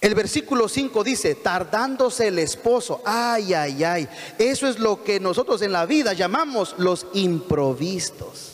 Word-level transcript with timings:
El 0.00 0.14
versículo 0.14 0.68
5 0.68 1.02
dice, 1.02 1.34
tardándose 1.34 2.28
el 2.28 2.38
esposo, 2.38 3.02
ay, 3.04 3.52
ay, 3.52 3.82
ay, 3.82 4.08
eso 4.38 4.68
es 4.68 4.78
lo 4.78 5.02
que 5.02 5.18
nosotros 5.18 5.60
en 5.62 5.72
la 5.72 5.86
vida 5.86 6.12
llamamos 6.12 6.76
los 6.78 7.06
improvistos. 7.14 8.52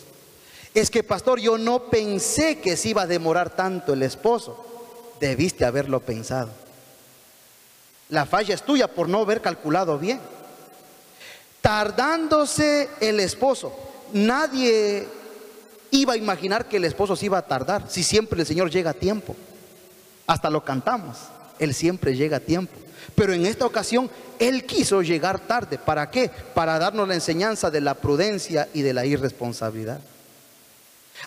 Es 0.72 0.90
que, 0.90 1.02
pastor, 1.02 1.38
yo 1.38 1.58
no 1.58 1.84
pensé 1.84 2.60
que 2.60 2.76
se 2.76 2.88
iba 2.88 3.02
a 3.02 3.06
demorar 3.06 3.50
tanto 3.50 3.92
el 3.92 4.02
esposo. 4.02 4.64
Debiste 5.20 5.64
haberlo 5.64 6.00
pensado. 6.00 6.50
La 8.08 8.26
falla 8.26 8.54
es 8.54 8.62
tuya 8.62 8.88
por 8.88 9.08
no 9.08 9.20
haber 9.20 9.40
calculado 9.40 9.98
bien. 9.98 10.20
Tardándose 11.60 12.88
el 13.00 13.20
esposo. 13.20 13.72
Nadie 14.12 15.06
iba 15.90 16.14
a 16.14 16.16
imaginar 16.16 16.68
que 16.68 16.78
el 16.78 16.84
esposo 16.84 17.14
se 17.14 17.26
iba 17.26 17.38
a 17.38 17.46
tardar, 17.46 17.84
si 17.88 18.02
siempre 18.02 18.40
el 18.40 18.46
Señor 18.46 18.70
llega 18.70 18.90
a 18.90 18.94
tiempo. 18.94 19.36
Hasta 20.26 20.50
lo 20.50 20.64
cantamos, 20.64 21.18
Él 21.58 21.74
siempre 21.74 22.16
llega 22.16 22.38
a 22.38 22.40
tiempo. 22.40 22.72
Pero 23.14 23.32
en 23.32 23.46
esta 23.46 23.66
ocasión 23.66 24.10
Él 24.38 24.64
quiso 24.64 25.02
llegar 25.02 25.40
tarde. 25.40 25.78
¿Para 25.78 26.10
qué? 26.10 26.30
Para 26.54 26.78
darnos 26.78 27.06
la 27.06 27.14
enseñanza 27.14 27.70
de 27.70 27.80
la 27.80 27.94
prudencia 27.94 28.68
y 28.72 28.82
de 28.82 28.92
la 28.92 29.06
irresponsabilidad. 29.06 30.00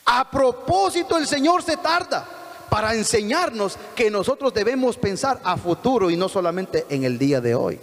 A 0.05 0.29
propósito, 0.29 1.17
el 1.17 1.27
Señor 1.27 1.63
se 1.63 1.77
tarda 1.77 2.27
para 2.69 2.93
enseñarnos 2.93 3.77
que 3.95 4.11
nosotros 4.11 4.53
debemos 4.53 4.97
pensar 4.97 5.39
a 5.43 5.57
futuro 5.57 6.09
y 6.09 6.17
no 6.17 6.27
solamente 6.29 6.85
en 6.89 7.03
el 7.03 7.17
día 7.17 7.41
de 7.41 7.55
hoy. 7.55 7.79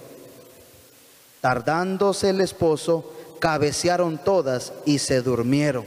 Tardándose 1.40 2.30
el 2.30 2.40
esposo, 2.40 3.12
cabecearon 3.38 4.18
todas 4.18 4.72
y 4.84 4.98
se 4.98 5.20
durmieron. 5.20 5.84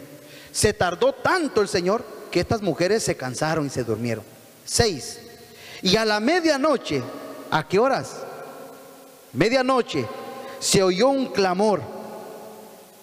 Se 0.51 0.73
tardó 0.73 1.13
tanto 1.13 1.61
el 1.61 1.67
Señor 1.67 2.03
que 2.31 2.39
estas 2.39 2.61
mujeres 2.61 3.03
se 3.03 3.15
cansaron 3.15 3.67
y 3.67 3.69
se 3.69 3.83
durmieron. 3.83 4.23
Seis. 4.65 5.19
Y 5.81 5.95
a 5.95 6.05
la 6.05 6.19
medianoche, 6.19 7.01
¿a 7.51 7.67
qué 7.67 7.79
horas? 7.79 8.17
Medianoche, 9.33 10.05
se 10.59 10.81
oyó 10.81 11.09
un 11.09 11.27
clamor 11.27 11.97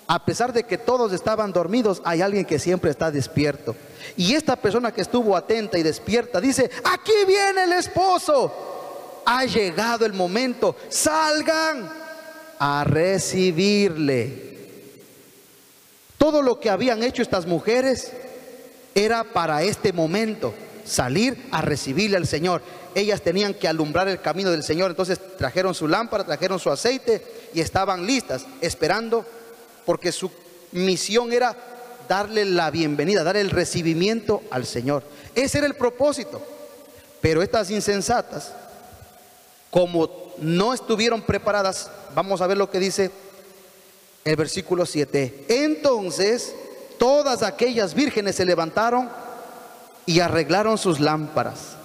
a 0.07 0.25
pesar 0.25 0.53
de 0.53 0.65
que 0.65 0.77
todos 0.77 1.13
estaban 1.13 1.53
dormidos, 1.53 2.03
hay 2.05 2.21
alguien 2.21 2.45
que 2.45 2.59
siempre 2.59 2.91
está 2.91 3.11
despierto. 3.11 3.75
Y 4.17 4.35
esta 4.35 4.57
persona 4.57 4.93
que 4.93 5.01
estuvo 5.01 5.35
atenta 5.37 5.79
y 5.79 5.83
despierta 5.83 6.41
dice, 6.41 6.71
aquí 6.85 7.13
viene 7.27 7.65
el 7.65 7.73
esposo. 7.73 9.23
Ha 9.25 9.47
llegado 9.47 10.05
el 10.05 10.13
momento, 10.13 10.77
salgan 10.91 11.91
a 12.59 12.85
recibirle. 12.85 14.55
Todo 16.19 16.43
lo 16.43 16.61
que 16.61 16.69
habían 16.69 17.03
hecho 17.03 17.23
estas 17.23 17.47
mujeres 17.47 18.13
era 18.95 19.25
para 19.25 19.63
este 19.63 19.93
momento, 19.93 20.53
salir 20.85 21.49
a 21.51 21.63
recibirle 21.63 22.17
al 22.17 22.27
Señor. 22.27 22.63
Ellas 22.95 23.23
tenían 23.23 23.55
que 23.55 23.69
alumbrar 23.69 24.09
el 24.09 24.21
camino 24.21 24.51
del 24.51 24.63
Señor, 24.63 24.91
entonces 24.91 25.19
trajeron 25.37 25.75
su 25.75 25.89
lámpara, 25.89 26.25
trajeron 26.25 26.59
su 26.59 26.71
aceite 26.71 27.25
y 27.53 27.61
estaban 27.61 28.07
listas, 28.07 28.47
esperando 28.61 29.25
porque 29.85 30.13
su 30.13 30.31
misión 30.73 31.33
era 31.33 31.57
darle 32.09 32.45
la 32.45 32.71
bienvenida, 32.71 33.25
dar 33.25 33.37
el 33.37 33.51
recibimiento 33.51 34.43
al 34.51 34.67
Señor. 34.67 35.03
Ese 35.35 35.59
era 35.59 35.67
el 35.67 35.75
propósito. 35.75 36.43
Pero 37.21 37.43
estas 37.43 37.71
insensatas, 37.71 38.53
como 39.71 40.35
no 40.39 40.75
estuvieron 40.75 41.23
preparadas, 41.23 41.91
vamos 42.15 42.41
a 42.41 42.47
ver 42.47 42.59
lo 42.59 42.71
que 42.71 42.79
dice 42.79 43.11
el 44.25 44.37
versículo 44.37 44.85
7. 44.85 45.47
Entonces, 45.49 46.55
todas 46.99 47.43
aquellas 47.43 47.95
vírgenes 47.95 48.37
se 48.37 48.45
levantaron 48.45 49.09
y 50.07 50.21
arreglaron 50.21 50.79
sus 50.79 51.01
lámparas. 51.01 51.77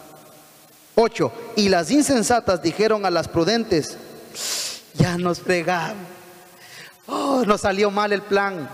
8. 0.95 1.31
Y 1.55 1.69
las 1.69 1.91
insensatas 1.91 2.61
dijeron 2.61 3.05
a 3.05 3.11
las 3.11 3.27
prudentes, 3.27 3.97
ya 4.95 5.17
nos 5.17 5.39
fregamos 5.39 6.19
Oh, 7.11 7.43
nos 7.45 7.61
salió 7.61 7.89
mal 7.89 8.13
el 8.13 8.21
plan. 8.21 8.69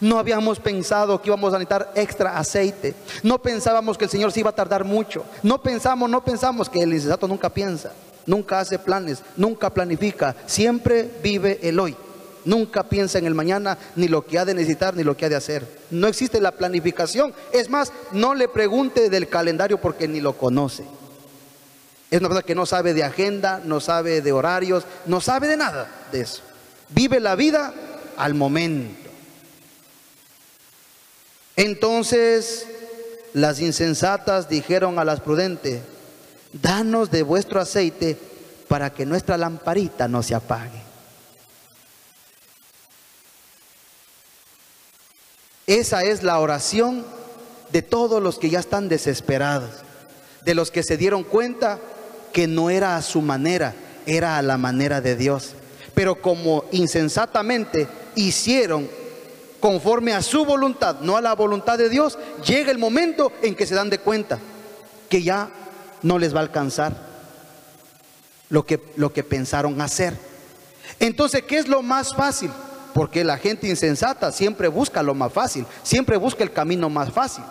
No 0.00 0.18
habíamos 0.18 0.58
pensado 0.58 1.20
que 1.20 1.28
íbamos 1.28 1.52
a 1.52 1.58
necesitar 1.58 1.92
extra 1.94 2.36
aceite. 2.38 2.94
No 3.22 3.40
pensábamos 3.40 3.96
que 3.96 4.06
el 4.06 4.10
Señor 4.10 4.32
se 4.32 4.40
iba 4.40 4.50
a 4.50 4.54
tardar 4.54 4.84
mucho. 4.84 5.24
No 5.42 5.62
pensamos, 5.62 6.10
no 6.10 6.24
pensamos 6.24 6.68
que 6.68 6.82
el 6.82 6.92
insensato 6.92 7.28
nunca 7.28 7.50
piensa, 7.50 7.92
nunca 8.26 8.58
hace 8.58 8.78
planes, 8.78 9.22
nunca 9.36 9.70
planifica. 9.70 10.34
Siempre 10.46 11.08
vive 11.22 11.60
el 11.62 11.78
hoy. 11.78 11.96
Nunca 12.44 12.84
piensa 12.84 13.18
en 13.18 13.26
el 13.26 13.34
mañana, 13.34 13.78
ni 13.96 14.08
lo 14.08 14.26
que 14.26 14.38
ha 14.38 14.44
de 14.44 14.54
necesitar, 14.54 14.94
ni 14.94 15.02
lo 15.02 15.16
que 15.16 15.26
ha 15.26 15.28
de 15.28 15.36
hacer. 15.36 15.66
No 15.90 16.06
existe 16.06 16.40
la 16.40 16.52
planificación. 16.52 17.32
Es 17.52 17.70
más, 17.70 17.92
no 18.12 18.34
le 18.34 18.48
pregunte 18.48 19.08
del 19.08 19.28
calendario 19.28 19.80
porque 19.80 20.08
ni 20.08 20.20
lo 20.20 20.36
conoce. 20.36 20.84
Es 22.10 22.20
una 22.20 22.28
persona 22.28 22.46
que 22.46 22.54
no 22.54 22.66
sabe 22.66 22.94
de 22.94 23.02
agenda, 23.02 23.60
no 23.64 23.80
sabe 23.80 24.20
de 24.20 24.32
horarios, 24.32 24.84
no 25.06 25.20
sabe 25.20 25.48
de 25.48 25.56
nada 25.56 25.88
de 26.12 26.20
eso. 26.20 26.42
Vive 26.90 27.18
la 27.18 27.34
vida 27.34 27.72
al 28.16 28.34
momento. 28.34 29.10
Entonces 31.56 32.66
las 33.32 33.60
insensatas 33.60 34.48
dijeron 34.48 34.98
a 34.98 35.04
las 35.04 35.20
prudentes, 35.20 35.82
danos 36.52 37.10
de 37.10 37.24
vuestro 37.24 37.60
aceite 37.60 38.16
para 38.68 38.90
que 38.90 39.06
nuestra 39.06 39.36
lamparita 39.36 40.06
no 40.06 40.22
se 40.22 40.36
apague. 40.36 40.83
Esa 45.66 46.02
es 46.02 46.22
la 46.22 46.38
oración 46.38 47.04
de 47.72 47.82
todos 47.82 48.22
los 48.22 48.38
que 48.38 48.50
ya 48.50 48.60
están 48.60 48.88
desesperados, 48.88 49.70
de 50.44 50.54
los 50.54 50.70
que 50.70 50.82
se 50.82 50.96
dieron 50.96 51.24
cuenta 51.24 51.78
que 52.32 52.46
no 52.46 52.70
era 52.70 52.96
a 52.96 53.02
su 53.02 53.22
manera, 53.22 53.74
era 54.06 54.38
a 54.38 54.42
la 54.42 54.58
manera 54.58 55.00
de 55.00 55.16
Dios 55.16 55.54
pero 55.94 56.20
como 56.20 56.64
insensatamente 56.72 57.88
hicieron 58.16 58.88
conforme 59.60 60.12
a 60.12 60.20
su 60.20 60.44
voluntad, 60.44 61.00
no 61.00 61.16
a 61.16 61.22
la 61.22 61.34
voluntad 61.34 61.78
de 61.78 61.88
Dios, 61.88 62.18
llega 62.44 62.70
el 62.70 62.78
momento 62.78 63.32
en 63.40 63.54
que 63.54 63.66
se 63.66 63.74
dan 63.74 63.88
de 63.88 63.98
cuenta 63.98 64.38
que 65.08 65.22
ya 65.22 65.48
no 66.02 66.18
les 66.18 66.34
va 66.34 66.40
a 66.40 66.42
alcanzar 66.42 66.94
lo 68.50 68.66
que, 68.66 68.80
lo 68.96 69.12
que 69.12 69.24
pensaron 69.24 69.80
hacer. 69.80 70.14
Entonces, 71.00 71.44
¿qué 71.44 71.56
es 71.56 71.68
lo 71.68 71.80
más 71.80 72.14
fácil? 72.14 72.50
Porque 72.94 73.24
la 73.24 73.36
gente 73.36 73.66
insensata 73.66 74.32
siempre 74.32 74.68
busca 74.68 75.02
lo 75.02 75.14
más 75.14 75.32
fácil, 75.32 75.66
siempre 75.82 76.16
busca 76.16 76.44
el 76.44 76.52
camino 76.52 76.88
más 76.88 77.12
fácil. 77.12 77.44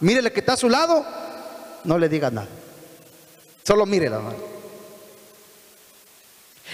Mírele 0.00 0.32
que 0.32 0.40
está 0.40 0.54
a 0.54 0.56
su 0.56 0.70
lado, 0.70 1.04
no 1.84 1.98
le 1.98 2.08
diga 2.08 2.30
nada. 2.30 2.48
Solo 3.62 3.84
mírela. 3.86 4.20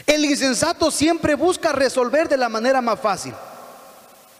El 0.06 0.24
insensato 0.24 0.90
siempre 0.90 1.34
busca 1.34 1.72
resolver 1.72 2.28
de 2.28 2.36
la 2.36 2.48
manera 2.48 2.80
más 2.80 3.00
fácil 3.00 3.34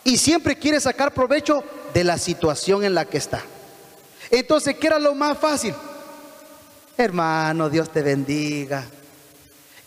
y 0.05 0.17
siempre 0.17 0.57
quiere 0.57 0.81
sacar 0.81 1.13
provecho 1.13 1.65
de 1.93 2.05
la 2.05 2.19
situación 2.19 2.85
en 2.85 2.95
la 2.95 3.05
que 3.05 3.19
está. 3.19 3.43
Entonces, 4.31 4.77
¿qué 4.77 4.87
era 4.87 5.01
lo 5.01 5.15
más 5.15 5.37
fácil? 5.39 5.75
Hermano, 6.97 7.69
Dios 7.69 7.91
te 7.91 8.03
bendiga. 8.03 8.85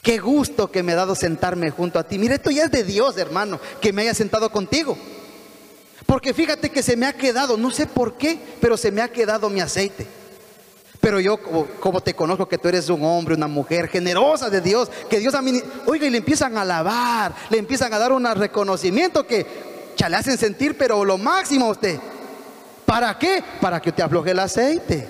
Qué 0.02 0.18
gusto 0.18 0.72
que 0.72 0.82
me 0.82 0.94
ha 0.94 0.96
dado 0.96 1.16
sentarme 1.16 1.72
junto 1.72 2.00
a 2.00 2.04
ti. 2.04 2.18
Mira, 2.18 2.36
esto 2.36 2.52
ya 2.52 2.66
es 2.66 2.72
de 2.72 2.84
Dios, 2.84 3.18
hermano, 3.18 3.60
que 3.82 3.92
me 3.92 4.04
haya 4.04 4.14
sentado 4.14 4.50
contigo. 4.50 4.98
Porque 6.06 6.34
fíjate 6.34 6.70
que 6.70 6.82
se 6.82 6.96
me 6.96 7.06
ha 7.06 7.14
quedado, 7.14 7.58
no 7.58 7.70
sé 7.70 7.86
por 7.86 8.18
qué, 8.18 8.40
pero 8.62 8.78
se 8.78 8.92
me 8.92 9.02
ha 9.02 9.12
quedado 9.12 9.50
mi 9.50 9.60
aceite. 9.60 10.08
Pero 11.02 11.20
yo, 11.20 11.38
como, 11.80 12.02
te 12.02 12.14
conozco, 12.14 12.48
que 12.48 12.58
tú 12.58 12.68
eres 12.68 12.90
un 12.90 13.04
hombre, 13.04 13.36
una 13.36 13.48
mujer 13.48 13.88
generosa 13.88 14.50
de 14.50 14.62
Dios, 14.62 14.90
que 15.10 15.20
Dios 15.20 15.34
a 15.34 15.42
mí, 15.42 15.62
oiga, 15.86 16.08
y 16.08 16.10
le 16.10 16.18
empiezan 16.18 16.58
a 16.58 16.62
alabar, 16.62 17.34
le 17.50 17.58
empiezan 17.58 17.94
a 17.94 18.00
dar 18.00 18.12
un 18.12 18.26
reconocimiento 18.36 19.26
que 19.26 19.46
ya 19.96 20.10
le 20.10 20.18
hacen 20.18 20.38
sentir, 20.38 20.78
pero 20.78 21.06
lo 21.06 21.18
máximo 21.18 21.68
a 21.68 21.72
usted. 21.72 22.00
¿Para 22.86 23.18
qué? 23.18 23.44
Para 23.62 23.82
que 23.82 23.92
te 23.92 24.02
afloje 24.02 24.32
el 24.32 24.40
aceite. 24.40 25.08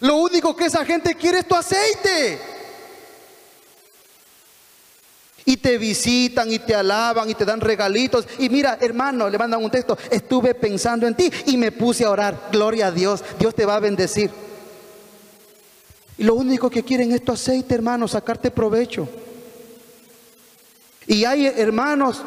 Lo 0.00 0.16
único 0.16 0.56
que 0.56 0.64
esa 0.64 0.84
gente 0.84 1.14
quiere 1.14 1.38
es 1.38 1.46
tu 1.46 1.54
aceite. 1.54 2.51
Y 5.44 5.56
te 5.56 5.76
visitan 5.78 6.52
y 6.52 6.60
te 6.60 6.74
alaban 6.74 7.28
y 7.28 7.34
te 7.34 7.44
dan 7.44 7.60
regalitos. 7.60 8.26
Y 8.38 8.48
mira, 8.48 8.78
hermano, 8.80 9.28
le 9.28 9.38
mandan 9.38 9.62
un 9.62 9.70
texto. 9.70 9.98
Estuve 10.10 10.54
pensando 10.54 11.06
en 11.06 11.14
ti 11.14 11.30
y 11.46 11.56
me 11.56 11.72
puse 11.72 12.04
a 12.04 12.10
orar. 12.10 12.48
Gloria 12.52 12.88
a 12.88 12.92
Dios. 12.92 13.24
Dios 13.38 13.54
te 13.54 13.66
va 13.66 13.76
a 13.76 13.80
bendecir. 13.80 14.30
Y 16.18 16.24
lo 16.24 16.34
único 16.34 16.70
que 16.70 16.84
quieren 16.84 17.12
es 17.12 17.24
tu 17.24 17.32
aceite, 17.32 17.74
hermano, 17.74 18.06
sacarte 18.06 18.50
provecho. 18.50 19.08
Y 21.06 21.24
hay 21.24 21.46
hermanos 21.46 22.22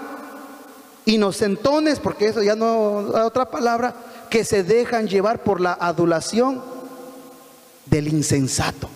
inocentones, 1.06 2.00
porque 2.00 2.28
eso 2.28 2.44
ya 2.44 2.56
no 2.56 3.12
hay 3.16 3.22
otra 3.22 3.50
palabra, 3.50 3.96
que 4.30 4.44
se 4.44 4.64
dejan 4.64 5.08
llevar 5.08 5.44
por 5.44 5.62
la 5.62 5.78
adulación 5.80 6.62
del 7.86 8.08
insensato. 8.08 8.90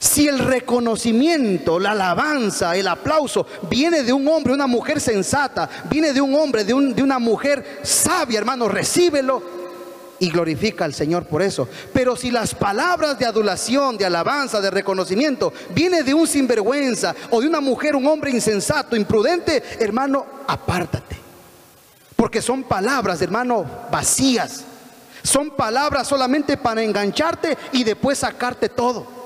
Si 0.00 0.26
el 0.26 0.38
reconocimiento, 0.38 1.78
la 1.78 1.90
alabanza, 1.90 2.74
el 2.74 2.88
aplauso 2.88 3.46
viene 3.68 4.02
de 4.02 4.14
un 4.14 4.26
hombre, 4.28 4.54
una 4.54 4.66
mujer 4.66 4.98
sensata, 4.98 5.68
viene 5.90 6.14
de 6.14 6.22
un 6.22 6.34
hombre, 6.34 6.64
de, 6.64 6.72
una 6.72 7.18
mujer 7.18 7.80
sabia, 7.82 8.38
hermano, 8.38 8.66
recíbelo. 8.66 9.60
y 10.22 10.30
glorifica 10.30 10.84
al 10.86 10.92
Señor 10.94 11.24
por 11.26 11.42
eso. 11.42 11.68
Pero 11.94 12.14
si 12.16 12.30
las 12.30 12.54
palabras 12.54 13.18
de 13.18 13.26
adulación, 13.26 13.98
de 13.98 14.06
alabanza, 14.06 14.60
de 14.60 14.70
reconocimiento, 14.70 15.52
viene 15.74 16.02
de 16.02 16.12
un 16.14 16.26
sinvergüenza 16.26 17.14
o 17.30 17.40
de 17.40 17.48
una 17.48 17.60
mujer, 17.60 17.94
un 17.96 18.06
hombre 18.06 18.30
insensato, 18.30 18.96
imprudente, 18.96 19.62
hermano, 19.78 20.26
apártate. 20.46 21.16
Porque 22.16 22.40
son 22.42 22.64
palabras, 22.64 23.20
hermano, 23.20 23.66
vacías. 23.90 24.64
Son 25.22 25.50
palabras 25.50 26.08
solamente 26.08 26.56
para 26.56 26.82
engancharte 26.82 27.56
y 27.72 27.84
después 27.84 28.18
sacarte 28.18 28.70
todo. 28.70 29.19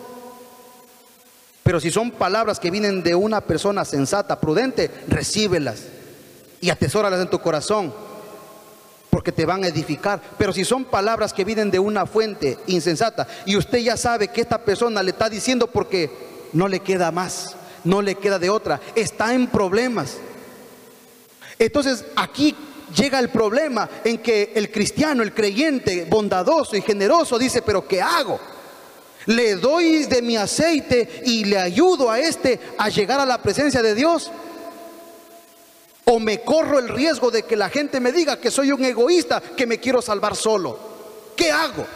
Pero 1.65 1.81
si 1.81 1.91
son 1.91 2.13
palabras 2.13 2.61
que 2.61 2.71
vienen 2.71 3.03
de 3.03 3.15
una 3.15 3.41
persona 3.41 3.85
sensata, 3.87 4.39
prudente, 4.39 4.91
recíbelas 5.09 5.85
y 6.61 6.71
atesóralas 6.71 7.21
en 7.21 7.31
tu 7.31 7.41
corazón 7.41 7.93
porque 9.09 9.33
te 9.33 9.47
van 9.47 9.65
a 9.65 9.69
edificar. 9.69 10.21
Pero 10.37 10.53
si 10.53 10.63
son 10.63 10.85
palabras 10.85 11.33
que 11.33 11.45
vienen 11.45 11.71
de 11.71 11.79
una 11.79 12.05
fuente 12.05 12.59
insensata 12.67 13.27
y 13.47 13.57
usted 13.57 13.79
ya 13.79 13.97
sabe 13.97 14.29
que 14.29 14.43
esta 14.43 14.59
persona 14.59 15.03
le 15.03 15.13
está 15.13 15.31
diciendo 15.31 15.67
porque 15.67 16.11
no 16.53 16.69
le 16.69 16.81
queda 16.81 17.11
más, 17.11 17.57
no 17.83 18.03
le 18.03 18.17
queda 18.17 18.39
de 18.39 18.51
otra, 18.51 18.81
está 18.95 19.33
en 19.33 19.47
problemas. 19.47 20.19
Entonces 21.59 22.05
aquí 22.15 22.55
llega 22.95 23.19
el 23.19 23.31
problema 23.31 23.89
en 24.05 24.19
que 24.19 24.53
el 24.55 24.71
cristiano, 24.71 25.23
el 25.23 25.33
creyente, 25.33 26.07
bondadoso 26.11 26.77
y 26.77 26.83
generoso 26.83 27.39
dice, 27.39 27.63
pero 27.63 27.89
¿qué 27.89 28.03
hago? 28.03 28.39
Le 29.27 29.57
doy 29.57 30.05
de 30.05 30.21
mi 30.23 30.37
aceite 30.37 31.23
y 31.25 31.45
le 31.45 31.59
ayudo 31.59 32.11
a 32.11 32.19
este 32.19 32.61
a 32.79 32.89
llegar 32.89 33.21
a 33.21 33.27
la 33.27 33.41
presencia 33.43 33.83
de 33.83 33.95
Dios. 33.95 34.31
O 36.05 36.21
me 36.21 36.43
corro 36.43 36.79
el 36.79 36.89
riesgo 36.89 37.31
de 37.31 37.45
que 37.45 37.57
la 37.57 37.71
gente 37.71 38.01
me 38.01 38.13
diga 38.13 38.39
que 38.39 38.51
soy 38.51 38.73
un 38.73 38.85
egoísta, 38.85 39.41
que 39.41 39.67
me 39.67 39.79
quiero 39.79 40.03
salvar 40.03 40.37
solo. 40.37 40.79
¿Qué 41.35 41.51
hago? 41.51 41.87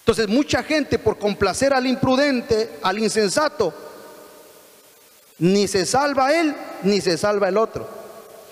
Entonces 0.00 0.28
mucha 0.28 0.62
gente 0.62 0.98
por 0.98 1.18
complacer 1.18 1.72
al 1.72 1.86
imprudente, 1.86 2.78
al 2.82 2.98
insensato, 2.98 3.72
ni 5.38 5.66
se 5.66 5.86
salva 5.86 6.34
él, 6.34 6.54
ni 6.82 7.00
se 7.00 7.16
salva 7.16 7.48
el 7.48 7.56
otro. 7.56 7.88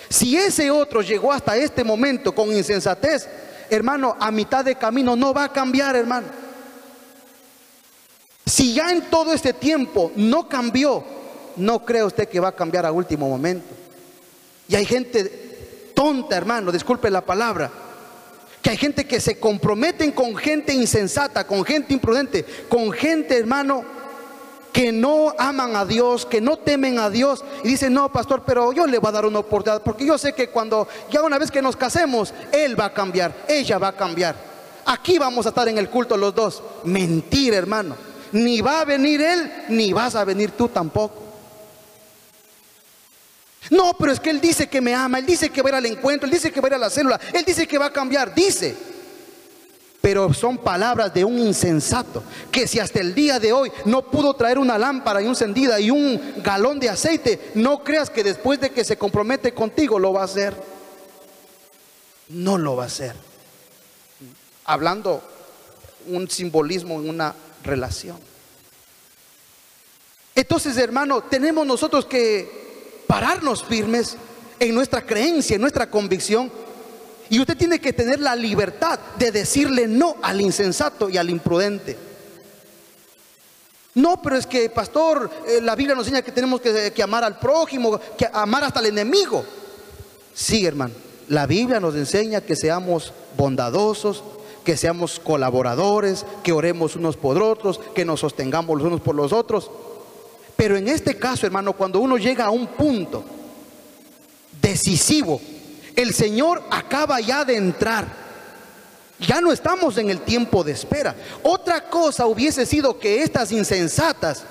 Si 0.09 0.37
ese 0.37 0.71
otro 0.71 1.03
llegó 1.03 1.33
hasta 1.33 1.57
este 1.57 1.85
momento 1.85 2.35
con 2.35 2.53
insensatez, 2.53 3.29
hermano, 3.69 4.17
a 4.19 4.31
mitad 4.31 4.65
de 4.65 4.77
camino 4.77 5.17
no 5.17 5.35
va 5.35 5.45
a 5.45 5.53
cambiar, 5.53 5.97
hermano. 5.97 6.42
Si 8.53 8.75
ya 8.75 8.93
en 8.93 9.09
todo 9.09 9.33
este 9.33 9.55
tiempo 9.55 10.13
no 10.15 10.47
cambió, 10.47 11.03
no 11.57 11.87
cree 11.87 12.05
usted 12.05 12.29
que 12.29 12.39
va 12.39 12.49
a 12.49 12.55
cambiar 12.55 12.85
a 12.85 12.93
último 12.93 13.27
momento. 13.27 13.65
Y 14.69 14.77
hay 14.77 14.85
gente 14.85 15.93
tonta, 15.95 16.37
hermano, 16.37 16.71
disculpe 16.71 17.11
la 17.11 17.23
palabra, 17.23 17.71
que 18.61 18.69
hay 18.69 18.77
gente 18.77 19.07
que 19.07 19.21
se 19.21 19.41
comprometen 19.41 20.13
con 20.13 20.37
gente 20.37 20.75
insensata, 20.75 21.47
con 21.47 21.65
gente 21.65 21.95
imprudente, 21.95 22.45
con 22.69 22.93
gente, 22.93 23.39
hermano, 23.39 23.85
que 24.71 24.93
no 24.93 25.35
aman 25.39 25.75
a 25.75 25.87
Dios, 25.87 26.27
que 26.27 26.43
no 26.43 26.59
temen 26.59 26.99
a 26.99 27.09
Dios 27.09 27.43
y 27.65 27.69
dicen, 27.69 27.95
no, 27.95 28.13
pastor, 28.13 28.43
pero 28.45 28.71
yo 28.75 28.87
le 28.87 28.99
voy 28.99 29.09
a 29.09 29.13
dar 29.13 29.25
una 29.25 29.39
oportunidad, 29.39 29.83
porque 29.83 30.05
yo 30.05 30.19
sé 30.19 30.35
que 30.35 30.51
cuando 30.51 30.87
ya 31.11 31.23
una 31.23 31.39
vez 31.39 31.51
que 31.51 31.63
nos 31.63 31.75
casemos, 31.75 32.35
Él 32.53 32.79
va 32.79 32.85
a 32.85 32.93
cambiar, 32.93 33.47
ella 33.49 33.79
va 33.79 33.89
a 33.89 33.97
cambiar. 33.97 34.37
Aquí 34.85 35.17
vamos 35.17 35.47
a 35.47 35.49
estar 35.49 35.67
en 35.69 35.79
el 35.79 35.89
culto 35.89 36.19
los 36.19 36.35
dos. 36.35 36.63
Mentir, 36.85 37.55
hermano. 37.55 38.12
Ni 38.33 38.61
va 38.61 38.81
a 38.81 38.85
venir 38.85 39.21
Él, 39.21 39.53
ni 39.69 39.93
vas 39.93 40.15
a 40.15 40.25
venir 40.25 40.53
tú 40.53 40.69
tampoco. 40.69 41.23
No, 43.71 43.95
pero 43.99 44.13
es 44.13 44.21
que 44.21 44.31
Él 44.31 44.41
dice 44.41 44.69
que 44.69 44.81
me 44.81 44.95
ama, 44.95 45.19
Él 45.19 45.27
dice 45.27 45.51
que 45.51 45.63
va 45.63 45.69
a 45.69 45.73
ir 45.73 45.77
al 45.77 45.87
encuentro, 45.87 46.27
Él 46.27 46.33
dice 46.33 46.51
que 46.51 46.61
va 46.61 46.69
a 46.69 46.71
ir 46.71 46.75
a 46.75 46.79
la 46.79 46.91
célula, 46.91 47.21
Él 47.33 47.45
dice 47.45 47.67
que 47.67 47.79
va 47.79 47.87
a 47.87 47.93
cambiar, 47.93 48.35
dice. 48.35 48.75
Pero 50.01 50.35
son 50.35 50.59
palabras 50.59 51.15
de 51.15 51.25
un 51.25 51.39
insensato, 51.39 52.25
que 52.51 52.67
si 52.67 52.81
hasta 52.81 53.01
el 53.01 53.15
día 53.15 53.39
de 53.39 53.53
hoy 53.53 53.71
no 53.85 54.03
pudo 54.03 54.35
traer 54.35 54.59
una 54.59 54.77
lámpara 54.77 55.23
y 55.23 55.27
encendida 55.27 55.79
y 55.79 55.93
un 55.93 56.43
galón 56.43 56.81
de 56.81 56.89
aceite, 56.89 57.53
no 57.55 57.85
creas 57.85 58.11
que 58.11 58.25
después 58.25 58.61
de 58.61 58.71
que 58.71 58.83
se 58.83 58.97
compromete 58.97 59.55
contigo 59.55 60.01
lo 60.01 60.13
va 60.13 60.23
a 60.23 60.25
hacer. 60.25 60.57
No 62.31 62.59
lo 62.59 62.75
va 62.77 62.85
a 62.85 62.87
hacer. 62.87 63.15
Hablando 64.65 65.23
un 66.09 66.29
simbolismo 66.29 66.95
en 66.95 67.09
una 67.09 67.35
relación. 67.63 68.19
Entonces, 70.35 70.77
hermano, 70.77 71.23
tenemos 71.23 71.67
nosotros 71.67 72.07
que 72.07 73.05
pararnos 73.07 73.65
firmes 73.65 74.17
en 74.59 74.75
nuestra 74.75 75.05
creencia, 75.05 75.57
en 75.57 75.61
nuestra 75.61 75.91
convicción. 75.91 76.51
Y 77.29 77.41
usted 77.41 77.57
tiene 77.57 77.81
que 77.81 77.93
tener 77.93 78.21
la 78.21 78.37
libertad 78.37 78.99
de 79.19 79.31
decirle 79.31 79.87
no 79.87 80.17
al 80.23 80.41
insensato 80.41 81.09
y 81.09 81.17
al 81.17 81.31
imprudente. 81.31 81.97
No, 83.95 84.23
pero 84.23 84.37
es 84.37 84.47
que, 84.47 84.71
pastor, 84.71 85.31
eh, 85.47 85.61
la 85.61 85.75
Biblia 85.75 85.95
nos 85.95 86.07
enseña 86.07 86.23
que 86.23 86.33
tenemos 86.33 86.61
que, 86.61 86.93
que 86.95 87.03
amar 87.03 87.25
al 87.25 87.39
prójimo, 87.39 88.01
que 88.17 88.29
amar 88.33 88.65
hasta 88.65 88.81
al 88.81 88.87
enemigo. 88.87 89.45
Sí, 90.35 90.65
hermano, 90.65 90.95
la 91.29 91.47
Biblia 91.47 91.79
nos 91.79 91.95
enseña 91.95 92.41
que 92.41 92.57
seamos 92.57 93.13
bondadosos, 93.37 94.25
que 94.65 94.77
seamos 94.77 95.19
colaboradores, 95.19 96.25
que 96.43 96.53
oremos 96.53 96.97
unos 96.97 97.17
por 97.17 97.43
otros, 97.43 97.81
que 97.95 98.05
nos 98.05 98.21
sostengamos 98.21 98.77
los 98.79 98.87
unos 98.87 99.01
por 99.01 99.15
los 99.15 99.33
otros. 99.33 99.71
Pero 100.57 100.77
en 100.77 100.89
este 100.89 101.17
caso, 101.17 101.47
hermano, 101.47 101.73
cuando 101.73 102.01
uno 102.01 102.17
llega 102.17 102.45
a 102.45 102.51
un 102.51 102.67
punto 102.69 103.25
decisivo, 104.61 105.41
el 105.97 106.15
Señor 106.15 106.63
acaba 106.71 107.21
ya 107.21 107.45
de 107.45 107.57
entrar. 107.57 108.23
Ya 109.19 109.41
no 109.41 109.53
estamos 109.53 109.99
en 109.99 110.11
el 110.11 110.21
tiempo 110.21 110.65
de 110.65 110.73
espera. 110.73 111.15
Otra 111.43 111.89
cosa 111.89 112.27
hubiese 112.27 112.67
sido 112.67 112.99
que 112.99 113.23
estas 113.23 113.53
insensatas 113.53 114.45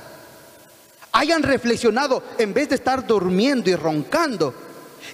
hayan 1.12 1.44
reflexionado 1.44 2.24
en 2.38 2.54
vez 2.54 2.69
de 2.69 2.75
estar 2.75 3.06
durmiendo 3.06 3.69
y 3.69 3.75
roncando. 3.75 4.54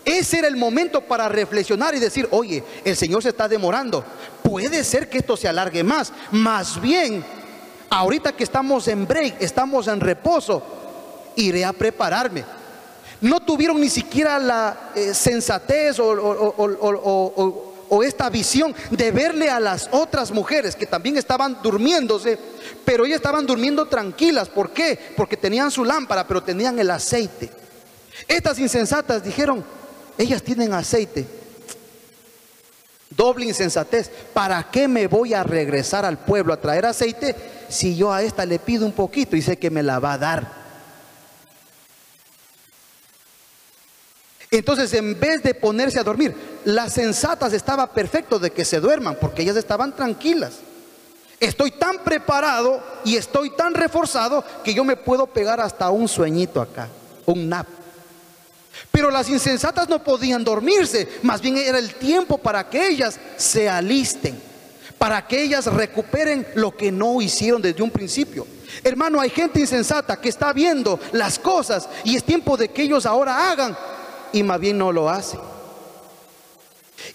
Ese 0.05 0.39
era 0.39 0.47
el 0.47 0.57
momento 0.57 1.01
para 1.01 1.27
reflexionar 1.27 1.95
y 1.95 1.99
decir, 1.99 2.27
oye, 2.31 2.63
el 2.83 2.95
Señor 2.95 3.23
se 3.23 3.29
está 3.29 3.47
demorando. 3.47 4.03
Puede 4.43 4.83
ser 4.83 5.09
que 5.09 5.19
esto 5.19 5.35
se 5.35 5.47
alargue 5.47 5.83
más. 5.83 6.13
Más 6.31 6.79
bien, 6.79 7.23
ahorita 7.89 8.31
que 8.31 8.43
estamos 8.43 8.87
en 8.87 9.07
break, 9.07 9.41
estamos 9.41 9.87
en 9.87 9.99
reposo, 9.99 10.63
iré 11.35 11.65
a 11.65 11.73
prepararme. 11.73 12.43
No 13.21 13.39
tuvieron 13.39 13.81
ni 13.81 13.89
siquiera 13.89 14.37
la 14.37 14.91
eh, 14.95 15.13
sensatez 15.13 15.99
o, 15.99 16.13
esta 18.03 18.29
visión 18.29 18.75
de 18.91 19.11
verle 19.11 19.49
a 19.49 19.59
las 19.59 19.89
otras 19.91 20.31
mujeres 20.31 20.75
que 20.75 20.85
también 20.85 21.17
estaban 21.17 21.61
durmiéndose, 21.63 22.37
pero 22.85 23.05
ellas 23.05 23.15
estaban 23.17 23.45
durmiendo 23.45 23.85
tranquilas. 23.87 24.49
¿Por 24.49 24.71
qué? 24.71 24.99
Porque 25.15 25.37
tenían 25.37 25.71
su 25.71 25.83
lámpara, 25.83 26.27
pero 26.27 26.43
tenían 26.43 26.77
el 26.79 26.91
aceite. 26.91 27.49
Estas 28.27 28.59
insensatas 28.59 29.23
dijeron, 29.23 29.63
ellas 30.17 30.41
tienen 30.41 30.73
aceite. 30.73 31.25
Doble 33.09 33.45
insensatez. 33.45 34.09
¿Para 34.33 34.69
qué 34.69 34.87
me 34.87 35.07
voy 35.07 35.33
a 35.33 35.43
regresar 35.43 36.05
al 36.05 36.19
pueblo 36.19 36.53
a 36.53 36.61
traer 36.61 36.85
aceite 36.85 37.35
si 37.69 37.95
yo 37.95 38.11
a 38.11 38.21
esta 38.21 38.45
le 38.45 38.59
pido 38.59 38.85
un 38.85 38.91
poquito 38.91 39.35
y 39.35 39.41
sé 39.41 39.57
que 39.57 39.69
me 39.69 39.83
la 39.83 39.99
va 39.99 40.13
a 40.13 40.17
dar? 40.17 40.67
Entonces, 44.49 44.93
en 44.93 45.19
vez 45.19 45.43
de 45.43 45.53
ponerse 45.53 45.99
a 45.99 46.03
dormir, 46.03 46.33
las 46.63 46.93
sensatas 46.93 47.53
estaba 47.53 47.91
perfecto 47.91 48.39
de 48.39 48.51
que 48.51 48.63
se 48.63 48.79
duerman, 48.79 49.17
porque 49.19 49.41
ellas 49.41 49.57
estaban 49.57 49.95
tranquilas. 49.95 50.53
Estoy 51.39 51.71
tan 51.71 51.99
preparado 51.99 52.81
y 53.03 53.17
estoy 53.17 53.51
tan 53.51 53.73
reforzado 53.73 54.43
que 54.63 54.73
yo 54.73 54.83
me 54.83 54.95
puedo 54.95 55.27
pegar 55.27 55.59
hasta 55.59 55.89
un 55.89 56.07
sueñito 56.07 56.61
acá, 56.61 56.87
un 57.25 57.49
nap. 57.49 57.67
Pero 58.97 59.11
las 59.11 59.29
insensatas 59.29 59.87
no 59.87 60.03
podían 60.03 60.43
dormirse, 60.43 61.07
más 61.21 61.39
bien 61.39 61.55
era 61.55 61.77
el 61.77 61.93
tiempo 61.93 62.39
para 62.39 62.67
que 62.67 62.87
ellas 62.87 63.19
se 63.37 63.69
alisten, 63.69 64.41
para 64.97 65.27
que 65.27 65.43
ellas 65.43 65.67
recuperen 65.67 66.47
lo 66.55 66.75
que 66.75 66.91
no 66.91 67.21
hicieron 67.21 67.61
desde 67.61 67.83
un 67.83 67.91
principio. 67.91 68.47
Hermano, 68.83 69.21
hay 69.21 69.29
gente 69.29 69.59
insensata 69.59 70.19
que 70.19 70.29
está 70.29 70.51
viendo 70.51 70.99
las 71.11 71.37
cosas 71.37 71.87
y 72.05 72.15
es 72.15 72.23
tiempo 72.23 72.57
de 72.57 72.69
que 72.69 72.81
ellos 72.81 73.05
ahora 73.05 73.51
hagan 73.51 73.77
y 74.33 74.41
más 74.41 74.59
bien 74.59 74.79
no 74.79 74.91
lo 74.91 75.07
hace. 75.11 75.37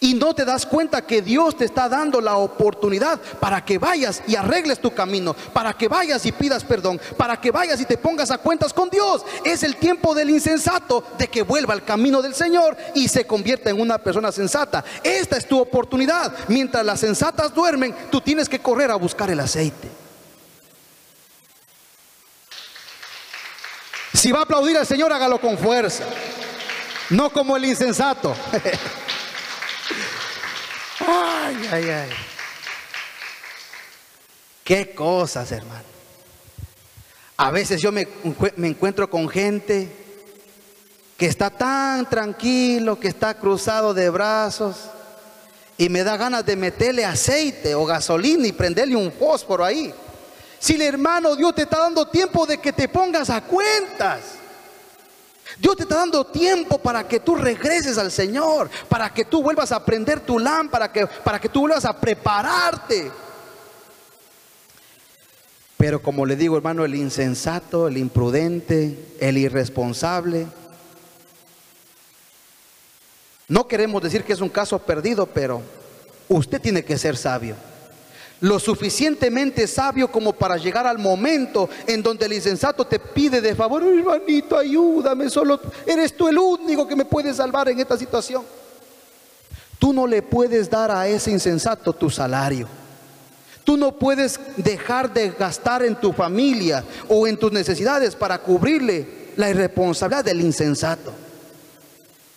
Y 0.01 0.15
no 0.15 0.35
te 0.35 0.45
das 0.45 0.65
cuenta 0.65 1.03
que 1.03 1.23
Dios 1.23 1.57
te 1.57 1.65
está 1.65 1.89
dando 1.89 2.21
la 2.21 2.37
oportunidad 2.37 3.21
para 3.41 3.65
que 3.65 3.79
vayas 3.79 4.23
y 4.27 4.37
arregles 4.37 4.81
tu 4.81 4.93
camino, 4.93 5.35
para 5.53 5.73
que 5.75 5.89
vayas 5.89 6.25
y 6.27 6.33
pidas 6.33 6.65
perdón, 6.65 7.01
para 7.17 7.41
que 7.41 7.51
vayas 7.51 7.81
y 7.81 7.85
te 7.85 7.99
pongas 7.99 8.31
a 8.31 8.39
cuentas 8.39 8.73
con 8.73 8.89
Dios. 8.89 9.23
Es 9.45 9.63
el 9.63 9.77
tiempo 9.77 10.15
del 10.15 10.31
insensato 10.31 11.05
de 11.19 11.29
que 11.29 11.43
vuelva 11.43 11.75
al 11.75 11.85
camino 11.85 12.23
del 12.23 12.35
Señor 12.35 12.77
y 12.95 13.09
se 13.09 13.27
convierta 13.27 13.71
en 13.71 13.81
una 13.81 13.99
persona 13.99 14.31
sensata. 14.33 14.85
Esta 15.03 15.37
es 15.37 15.47
tu 15.47 15.59
oportunidad. 15.59 16.33
Mientras 16.49 16.85
las 16.85 17.01
sensatas 17.01 17.55
duermen, 17.55 17.95
tú 18.11 18.21
tienes 18.21 18.49
que 18.49 18.61
correr 18.61 18.91
a 18.91 18.97
buscar 18.97 19.31
el 19.31 19.41
aceite. 19.41 19.89
Si 24.15 24.31
va 24.31 24.41
a 24.41 24.43
aplaudir 24.43 24.77
al 24.77 24.87
Señor, 24.87 25.13
hágalo 25.13 25.41
con 25.41 25.59
fuerza 25.59 26.05
no 27.13 27.31
como 27.31 27.57
el 27.57 27.65
insensato. 27.65 28.35
Ay, 31.53 31.69
ay, 31.71 31.91
ay. 31.91 32.11
Qué 34.65 34.95
cosas, 34.95 35.53
hermano. 35.53 35.85
A 37.37 37.51
veces 37.51 37.81
yo 37.81 37.93
me, 37.93 38.07
encuentro 38.57 39.11
con 39.11 39.29
gente 39.29 39.89
que 41.17 41.27
está 41.27 41.51
tan 41.51 42.09
tranquilo, 42.09 42.99
que 42.99 43.09
está 43.09 43.35
cruzado 43.35 43.93
de 43.93 44.09
brazos 44.09 44.77
y 45.77 45.89
me 45.89 46.05
da 46.05 46.17
ganas 46.17 46.47
de 46.47 46.57
meterle 46.57 47.05
aceite 47.05 47.75
o 47.75 47.85
gasolina 47.85 48.47
y 48.47 48.53
prenderle 48.53 48.97
un 48.97 49.13
fósforo 49.13 49.65
ahí. 49.65 49.93
Si 50.59 50.75
el 50.75 50.83
hermano 50.83 51.35
Dios 51.37 51.55
te 51.55 51.63
está 51.63 51.81
dando 51.81 52.07
tiempo 52.07 52.47
de 52.47 52.59
que 52.59 52.73
te 52.73 52.89
pongas 52.89 53.29
a 53.31 53.43
cuentas. 53.43 54.21
Dios 55.63 55.77
te 55.77 55.85
está 55.85 55.95
dando 55.95 56.27
tiempo 56.27 56.77
para 56.79 57.07
que 57.07 57.21
tú 57.21 57.37
regreses 57.37 57.97
al 57.97 58.11
Señor, 58.11 58.69
para 58.89 59.15
que 59.15 59.25
tú 59.25 59.45
vuelvas 59.45 59.71
a 59.71 59.85
prender 59.85 60.19
tu 60.19 60.37
lámpara, 60.41 60.93
para 60.93 60.93
que, 60.93 61.07
para 61.23 61.41
que 61.41 61.49
tú 61.49 61.61
vuelvas 61.61 61.85
a 61.85 61.97
prepararte. 62.01 63.13
Pero 65.77 66.03
como 66.03 66.27
le 66.27 66.35
digo, 66.35 66.57
hermano, 66.57 66.85
el 66.85 66.97
insensato, 66.97 67.87
el 67.87 67.97
imprudente, 67.97 69.15
el 69.21 69.39
irresponsable, 69.39 70.49
no 73.47 73.69
queremos 73.69 74.03
decir 74.03 74.25
que 74.25 74.33
es 74.33 74.41
un 74.41 74.49
caso 74.49 74.81
perdido, 74.81 75.27
pero 75.27 75.63
usted 76.29 76.61
tiene 76.61 76.85
que 76.85 76.99
ser 76.99 77.17
sabio. 77.17 77.55
Lo 78.43 78.59
suficientemente 78.59 79.69
sabio 79.69 80.11
como 80.11 80.33
para 80.33 80.57
llegar 80.57 80.85
al 80.85 80.99
momento 80.99 81.71
en 81.87 82.03
donde 82.03 82.27
el 82.27 82.33
insensato 82.33 82.85
te 82.85 82.99
pide 82.99 83.41
de 83.41 83.55
favor, 83.55 83.85
hermanito, 83.85 84.59
ayúdame, 84.59 85.31
solo 85.31 85.61
eres 85.87 86.17
tú 86.17 86.27
el 86.27 86.37
único 86.37 86.89
que 86.89 86.97
me 86.97 87.05
puede 87.05 87.33
salvar 87.33 87.69
en 87.69 87.79
esta 87.79 87.97
situación. 87.97 88.43
Tú 89.79 89.93
no 89.93 90.09
le 90.09 90.23
puedes 90.23 90.69
dar 90.69 90.91
a 90.91 91.07
ese 91.07 91.31
insensato 91.31 91.93
tu 91.93 92.11
salario. 92.11 92.67
Tú 93.63 93.77
no 93.77 93.93
puedes 93.93 94.41
dejar 94.57 95.15
de 95.15 95.31
gastar 95.31 95.85
en 95.85 95.95
tu 95.95 96.13
familia 96.13 96.83
o 97.09 97.29
en 97.29 97.37
tus 97.37 97.53
necesidades 97.53 98.17
para 98.17 98.39
cubrirle 98.39 99.31
la 99.37 99.51
irresponsabilidad 99.51 100.25
del 100.25 100.41
insensato. 100.41 101.13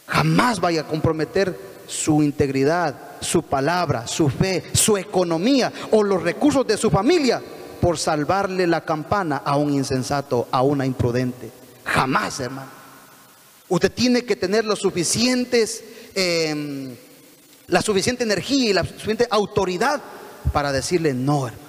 Jamás 0.05 0.59
vaya 0.59 0.81
a 0.81 0.87
comprometer 0.87 1.57
su 1.87 2.23
integridad, 2.23 2.95
su 3.21 3.43
palabra, 3.43 4.07
su 4.07 4.29
fe, 4.29 4.63
su 4.73 4.97
economía 4.97 5.71
o 5.91 6.03
los 6.03 6.21
recursos 6.23 6.65
de 6.65 6.77
su 6.77 6.89
familia 6.89 7.41
por 7.81 7.97
salvarle 7.97 8.67
la 8.67 8.81
campana 8.81 9.37
a 9.37 9.57
un 9.57 9.73
insensato, 9.73 10.47
a 10.51 10.61
una 10.61 10.85
imprudente. 10.85 11.51
Jamás, 11.83 12.39
hermano. 12.39 12.71
Usted 13.67 13.91
tiene 13.91 14.23
que 14.25 14.35
tener 14.35 14.65
los 14.65 14.79
suficientes, 14.79 15.83
em, 16.13 16.95
la 17.67 17.81
suficiente 17.81 18.23
energía 18.23 18.69
y 18.69 18.73
la 18.73 18.83
suficiente 18.83 19.27
autoridad 19.29 20.01
para 20.53 20.71
decirle 20.71 21.13
no, 21.13 21.47
hermano. 21.47 21.65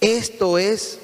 Esto 0.00 0.58
es 0.58 0.98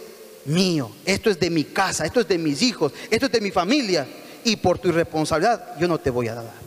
mío, 0.45 0.91
esto 1.05 1.31
es 1.31 1.39
de 1.39 1.51
mi 1.51 1.65
casa, 1.65 2.05
esto 2.05 2.21
es 2.21 2.29
de 2.29 2.39
mis 2.39 2.63
hijos, 2.63 2.93
esto 3.11 3.27
es 3.27 3.33
de 3.33 3.41
mi 3.41 3.51
familia 3.51 4.07
y 4.45 4.57
por 4.57 4.79
tu 4.79 4.89
irresponsabilidad 4.89 5.79
yo 5.79 5.89
no 5.89 5.99
te 5.99 6.11
voy 6.11 6.29
a 6.29 6.35
dar. 6.35 6.62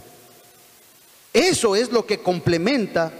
Eso 1.35 1.75
es 1.75 1.91
lo 1.91 2.05
que 2.05 2.19
complementa 2.19 3.11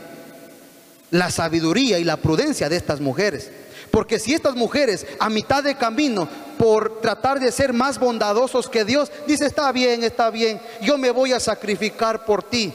la 1.11 1.29
sabiduría 1.29 1.99
y 1.99 2.05
la 2.05 2.15
prudencia 2.15 2.69
de 2.69 2.77
estas 2.77 3.01
mujeres. 3.01 3.51
Porque 3.91 4.19
si 4.19 4.33
estas 4.33 4.55
mujeres 4.55 5.05
a 5.19 5.29
mitad 5.29 5.61
de 5.61 5.75
camino, 5.75 6.29
por 6.57 7.01
tratar 7.01 7.41
de 7.41 7.51
ser 7.51 7.73
más 7.73 7.99
bondadosos 7.99 8.69
que 8.69 8.85
Dios, 8.85 9.11
dice, 9.27 9.45
está 9.45 9.69
bien, 9.73 10.01
está 10.05 10.29
bien, 10.29 10.61
yo 10.81 10.97
me 10.97 11.11
voy 11.11 11.33
a 11.33 11.41
sacrificar 11.41 12.23
por 12.23 12.41
ti. 12.41 12.73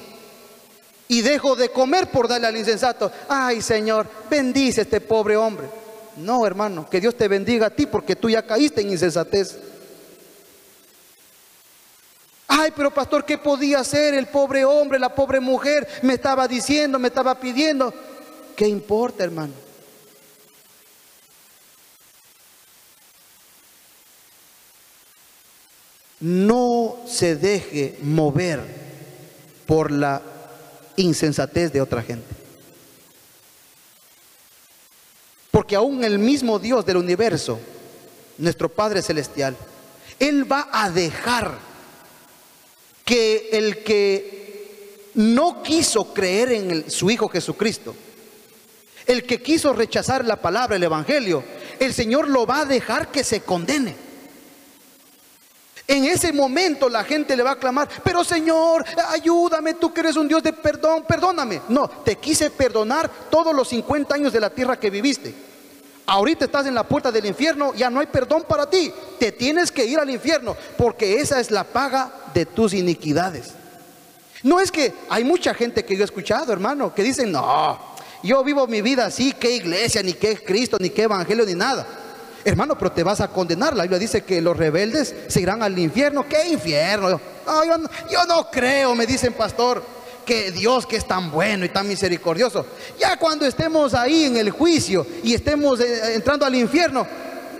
Y 1.08 1.22
dejo 1.22 1.56
de 1.56 1.70
comer 1.70 2.10
por 2.10 2.28
darle 2.28 2.46
al 2.46 2.58
insensato. 2.58 3.10
Ay 3.26 3.62
Señor, 3.62 4.06
bendice 4.28 4.82
a 4.82 4.84
este 4.84 5.00
pobre 5.00 5.38
hombre. 5.38 5.68
No, 6.18 6.46
hermano, 6.46 6.86
que 6.90 7.00
Dios 7.00 7.16
te 7.16 7.28
bendiga 7.28 7.68
a 7.68 7.70
ti 7.70 7.86
porque 7.86 8.14
tú 8.14 8.28
ya 8.28 8.42
caíste 8.42 8.82
en 8.82 8.90
insensatez. 8.90 9.56
Ay, 12.52 12.72
pero 12.74 12.90
pastor, 12.90 13.24
¿qué 13.24 13.38
podía 13.38 13.78
hacer 13.78 14.12
el 14.12 14.26
pobre 14.26 14.64
hombre, 14.64 14.98
la 14.98 15.14
pobre 15.14 15.38
mujer? 15.38 15.86
Me 16.02 16.14
estaba 16.14 16.48
diciendo, 16.48 16.98
me 16.98 17.06
estaba 17.06 17.38
pidiendo. 17.38 17.94
¿Qué 18.56 18.66
importa, 18.66 19.22
hermano? 19.22 19.52
No 26.18 26.96
se 27.06 27.36
deje 27.36 27.96
mover 28.02 28.60
por 29.64 29.92
la 29.92 30.20
insensatez 30.96 31.72
de 31.72 31.80
otra 31.80 32.02
gente. 32.02 32.34
Porque 35.52 35.76
aún 35.76 36.02
el 36.02 36.18
mismo 36.18 36.58
Dios 36.58 36.84
del 36.84 36.96
universo, 36.96 37.60
nuestro 38.38 38.68
Padre 38.68 39.02
Celestial, 39.02 39.56
Él 40.18 40.50
va 40.50 40.68
a 40.72 40.90
dejar 40.90 41.69
que 43.10 43.48
el 43.50 43.82
que 43.82 45.10
no 45.14 45.64
quiso 45.64 46.14
creer 46.14 46.52
en 46.52 46.88
su 46.88 47.10
Hijo 47.10 47.28
Jesucristo, 47.28 47.92
el 49.04 49.26
que 49.26 49.42
quiso 49.42 49.72
rechazar 49.72 50.24
la 50.24 50.36
palabra, 50.36 50.76
el 50.76 50.84
Evangelio, 50.84 51.42
el 51.80 51.92
Señor 51.92 52.28
lo 52.28 52.46
va 52.46 52.60
a 52.60 52.64
dejar 52.66 53.10
que 53.10 53.24
se 53.24 53.40
condene. 53.40 53.96
En 55.88 56.04
ese 56.04 56.32
momento 56.32 56.88
la 56.88 57.02
gente 57.02 57.36
le 57.36 57.42
va 57.42 57.50
a 57.50 57.58
clamar, 57.58 57.88
pero 58.04 58.22
Señor, 58.22 58.84
ayúdame, 59.08 59.74
tú 59.74 59.92
que 59.92 60.02
eres 60.02 60.14
un 60.14 60.28
Dios 60.28 60.44
de 60.44 60.52
perdón, 60.52 61.02
perdóname. 61.02 61.62
No, 61.68 61.88
te 61.88 62.14
quise 62.14 62.48
perdonar 62.48 63.10
todos 63.28 63.52
los 63.52 63.70
50 63.70 64.14
años 64.14 64.32
de 64.32 64.38
la 64.38 64.50
tierra 64.50 64.78
que 64.78 64.88
viviste. 64.88 65.34
Ahorita 66.10 66.46
estás 66.46 66.66
en 66.66 66.74
la 66.74 66.82
puerta 66.82 67.12
del 67.12 67.24
infierno, 67.24 67.72
ya 67.72 67.88
no 67.88 68.00
hay 68.00 68.06
perdón 68.08 68.42
para 68.42 68.68
ti. 68.68 68.92
Te 69.20 69.30
tienes 69.30 69.70
que 69.70 69.84
ir 69.84 69.96
al 69.96 70.10
infierno 70.10 70.56
porque 70.76 71.20
esa 71.20 71.38
es 71.38 71.52
la 71.52 71.62
paga 71.62 72.10
de 72.34 72.46
tus 72.46 72.74
iniquidades. 72.74 73.52
No 74.42 74.58
es 74.58 74.72
que 74.72 74.92
hay 75.08 75.22
mucha 75.22 75.54
gente 75.54 75.84
que 75.84 75.94
yo 75.94 76.02
he 76.02 76.04
escuchado, 76.04 76.52
hermano, 76.52 76.92
que 76.92 77.04
dicen, 77.04 77.30
no, 77.30 77.78
yo 78.24 78.42
vivo 78.42 78.66
mi 78.66 78.82
vida 78.82 79.06
así, 79.06 79.32
qué 79.38 79.52
iglesia, 79.52 80.02
ni 80.02 80.14
qué 80.14 80.42
Cristo, 80.42 80.78
ni 80.80 80.90
qué 80.90 81.02
evangelio, 81.04 81.46
ni 81.46 81.54
nada. 81.54 81.86
Hermano, 82.44 82.76
pero 82.76 82.90
te 82.90 83.04
vas 83.04 83.20
a 83.20 83.28
condenar. 83.28 83.76
La 83.76 83.84
Biblia 83.84 84.00
dice 84.00 84.24
que 84.24 84.40
los 84.40 84.56
rebeldes 84.56 85.14
se 85.28 85.40
irán 85.40 85.62
al 85.62 85.78
infierno. 85.78 86.26
¿Qué 86.28 86.48
infierno? 86.48 87.20
yo 88.10 88.24
no 88.26 88.50
creo, 88.50 88.96
me 88.96 89.06
dicen, 89.06 89.32
pastor 89.32 89.99
Dios 90.52 90.86
que 90.86 90.96
es 90.96 91.06
tan 91.06 91.30
bueno 91.30 91.64
y 91.64 91.68
tan 91.68 91.88
misericordioso, 91.88 92.66
ya 92.98 93.16
cuando 93.16 93.46
estemos 93.46 93.94
ahí 93.94 94.24
en 94.24 94.36
el 94.36 94.50
juicio 94.50 95.06
y 95.22 95.34
estemos 95.34 95.80
eh, 95.80 96.14
entrando 96.14 96.46
al 96.46 96.54
infierno, 96.54 97.06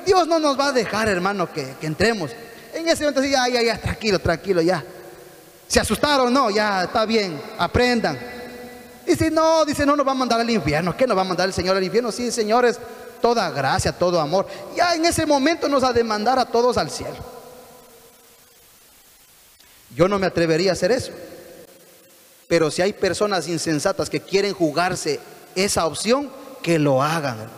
Dios 0.06 0.26
no 0.26 0.38
nos 0.38 0.58
va 0.58 0.68
a 0.68 0.72
dejar, 0.72 1.08
hermano, 1.08 1.52
que, 1.52 1.74
entremos. 1.82 2.30
En 2.72 2.88
ese 2.88 3.04
momento, 3.04 3.24
ya, 3.24 3.48
ya, 3.48 3.62
ya, 3.62 3.78
tranquilo, 3.78 4.18
tranquilo, 4.18 4.62
ya. 4.62 4.84
¿Se 5.66 5.80
asustaron? 5.80 6.32
No, 6.32 6.50
ya, 6.50 6.84
está 6.84 7.04
bien, 7.04 7.40
aprendan. 7.58 8.18
Dice, 9.06 9.30
no, 9.30 9.64
dice, 9.64 9.84
no 9.84 9.96
nos 9.96 10.06
va 10.06 10.12
a 10.12 10.14
mandar 10.14 10.40
al 10.40 10.50
infierno. 10.50 10.96
¿Qué 10.96 11.06
nos 11.06 11.16
va 11.16 11.22
a 11.22 11.24
mandar 11.24 11.48
el 11.48 11.52
Señor 11.52 11.76
al 11.76 11.82
infierno? 11.82 12.12
Sí, 12.12 12.30
señores, 12.30 12.78
toda 13.20 13.50
gracia, 13.50 13.92
todo 13.92 14.20
amor. 14.20 14.46
Ya 14.76 14.94
en 14.94 15.04
ese 15.04 15.26
momento 15.26 15.68
nos 15.68 15.82
va 15.82 15.88
a 15.88 15.92
demandar 15.92 16.38
a 16.38 16.46
todos 16.46 16.78
al 16.78 16.90
cielo. 16.90 17.16
Yo 19.94 20.06
no 20.08 20.18
me 20.18 20.26
atrevería 20.26 20.70
a 20.70 20.74
hacer 20.74 20.92
eso. 20.92 21.12
Pero 22.50 22.69
si 22.69 22.83
hay 22.83 22.92
personas 22.92 23.47
insensatas 23.47 24.11
que 24.11 24.19
quieren 24.19 24.54
jugarse 24.54 25.21
esa 25.54 25.87
opción, 25.87 26.28
que 26.61 26.80
lo 26.80 27.00
hagan. 27.00 27.49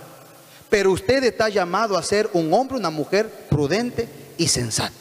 Pero 0.68 0.92
usted 0.92 1.24
está 1.24 1.48
llamado 1.48 1.96
a 1.96 2.02
ser 2.02 2.28
un 2.34 2.52
hombre, 2.52 2.76
una 2.76 2.90
mujer 2.90 3.26
prudente 3.48 4.06
y 4.36 4.48
sensata. 4.48 4.92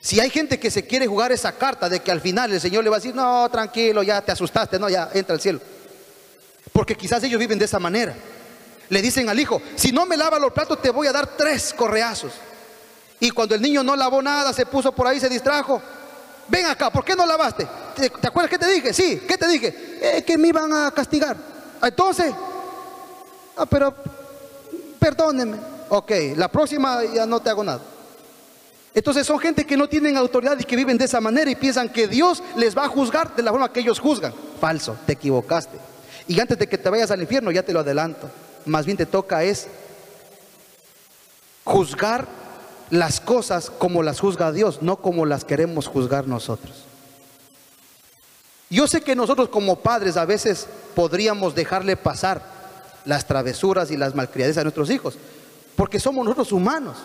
Si 0.00 0.20
hay 0.20 0.30
gente 0.30 0.60
que 0.60 0.70
se 0.70 0.86
quiere 0.86 1.08
jugar 1.08 1.32
esa 1.32 1.50
carta 1.50 1.88
de 1.88 1.98
que 1.98 2.12
al 2.12 2.20
final 2.20 2.52
el 2.52 2.60
Señor 2.60 2.84
le 2.84 2.90
va 2.90 2.98
a 2.98 3.00
decir, 3.00 3.16
no, 3.16 3.48
tranquilo, 3.50 4.04
ya 4.04 4.22
te 4.22 4.30
asustaste, 4.30 4.78
no, 4.78 4.88
ya 4.88 5.10
entra 5.12 5.34
al 5.34 5.40
cielo. 5.40 5.60
Porque 6.72 6.94
quizás 6.94 7.20
ellos 7.24 7.40
viven 7.40 7.58
de 7.58 7.64
esa 7.64 7.80
manera. 7.80 8.14
Le 8.90 9.02
dicen 9.02 9.28
al 9.28 9.40
hijo, 9.40 9.60
si 9.74 9.90
no 9.90 10.06
me 10.06 10.16
lava 10.16 10.38
los 10.38 10.52
platos 10.52 10.80
te 10.80 10.90
voy 10.90 11.08
a 11.08 11.12
dar 11.12 11.36
tres 11.36 11.74
correazos. 11.74 12.30
Y 13.18 13.30
cuando 13.30 13.56
el 13.56 13.60
niño 13.60 13.82
no 13.82 13.96
lavó 13.96 14.22
nada, 14.22 14.52
se 14.52 14.66
puso 14.66 14.92
por 14.92 15.08
ahí, 15.08 15.18
se 15.18 15.28
distrajo, 15.28 15.82
ven 16.48 16.66
acá, 16.66 16.90
¿por 16.90 17.04
qué 17.04 17.14
no 17.14 17.26
lavaste? 17.26 17.66
¿Te, 17.94 18.26
acuerdas 18.26 18.50
que 18.50 18.58
te 18.58 18.70
dije? 18.70 18.92
Sí, 18.92 19.22
¿qué 19.26 19.36
te 19.36 19.48
dije? 19.48 19.98
Eh, 20.00 20.24
que 20.26 20.38
me 20.38 20.48
iban 20.48 20.72
a 20.72 20.90
castigar. 20.90 21.36
Entonces, 21.82 22.32
ah, 23.56 23.66
pero 23.66 23.94
perdóneme. 24.98 25.56
Ok, 25.90 26.12
la 26.36 26.48
próxima 26.48 27.02
ya 27.04 27.26
no 27.26 27.40
te 27.40 27.50
hago 27.50 27.64
nada. 27.64 27.80
Entonces 28.94 29.26
son 29.26 29.38
gente 29.38 29.64
que 29.64 29.76
no 29.76 29.88
tienen 29.88 30.16
autoridad 30.16 30.58
y 30.58 30.64
que 30.64 30.76
viven 30.76 30.98
de 30.98 31.04
esa 31.04 31.20
manera 31.20 31.50
y 31.50 31.54
piensan 31.54 31.88
que 31.88 32.08
Dios 32.08 32.42
les 32.56 32.76
va 32.76 32.84
a 32.84 32.88
juzgar 32.88 33.34
de 33.36 33.42
la 33.42 33.50
forma 33.50 33.72
que 33.72 33.80
ellos 33.80 34.00
juzgan. 34.00 34.34
Falso, 34.60 34.96
te 35.06 35.12
equivocaste. 35.12 35.78
Y 36.26 36.40
antes 36.40 36.58
de 36.58 36.66
que 36.66 36.78
te 36.78 36.90
vayas 36.90 37.10
al 37.10 37.20
infierno, 37.20 37.50
ya 37.50 37.62
te 37.62 37.72
lo 37.72 37.80
adelanto. 37.80 38.28
Más 38.66 38.84
bien 38.84 38.96
te 38.96 39.06
toca 39.06 39.42
es 39.44 39.68
juzgar 41.64 42.26
las 42.90 43.20
cosas 43.20 43.70
como 43.70 44.02
las 44.02 44.20
juzga 44.20 44.52
Dios, 44.52 44.82
no 44.82 44.96
como 44.96 45.26
las 45.26 45.44
queremos 45.44 45.86
juzgar 45.86 46.26
nosotros. 46.26 46.84
Yo 48.70 48.86
sé 48.86 49.00
que 49.00 49.16
nosotros 49.16 49.48
como 49.48 49.76
padres 49.76 50.16
a 50.16 50.26
veces 50.26 50.66
podríamos 50.94 51.54
dejarle 51.54 51.96
pasar 51.96 52.42
las 53.04 53.26
travesuras 53.26 53.90
y 53.90 53.96
las 53.96 54.14
malcriadezas 54.14 54.60
a 54.60 54.64
nuestros 54.64 54.90
hijos, 54.90 55.16
porque 55.76 55.98
somos 55.98 56.24
nosotros 56.24 56.52
humanos. 56.52 56.98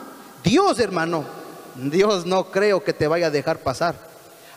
Dios, 0.43 0.79
hermano, 0.79 1.23
Dios 1.75 2.25
no 2.25 2.51
creo 2.51 2.83
que 2.83 2.93
te 2.93 3.07
vaya 3.07 3.27
a 3.27 3.31
dejar 3.31 3.59
pasar. 3.59 3.95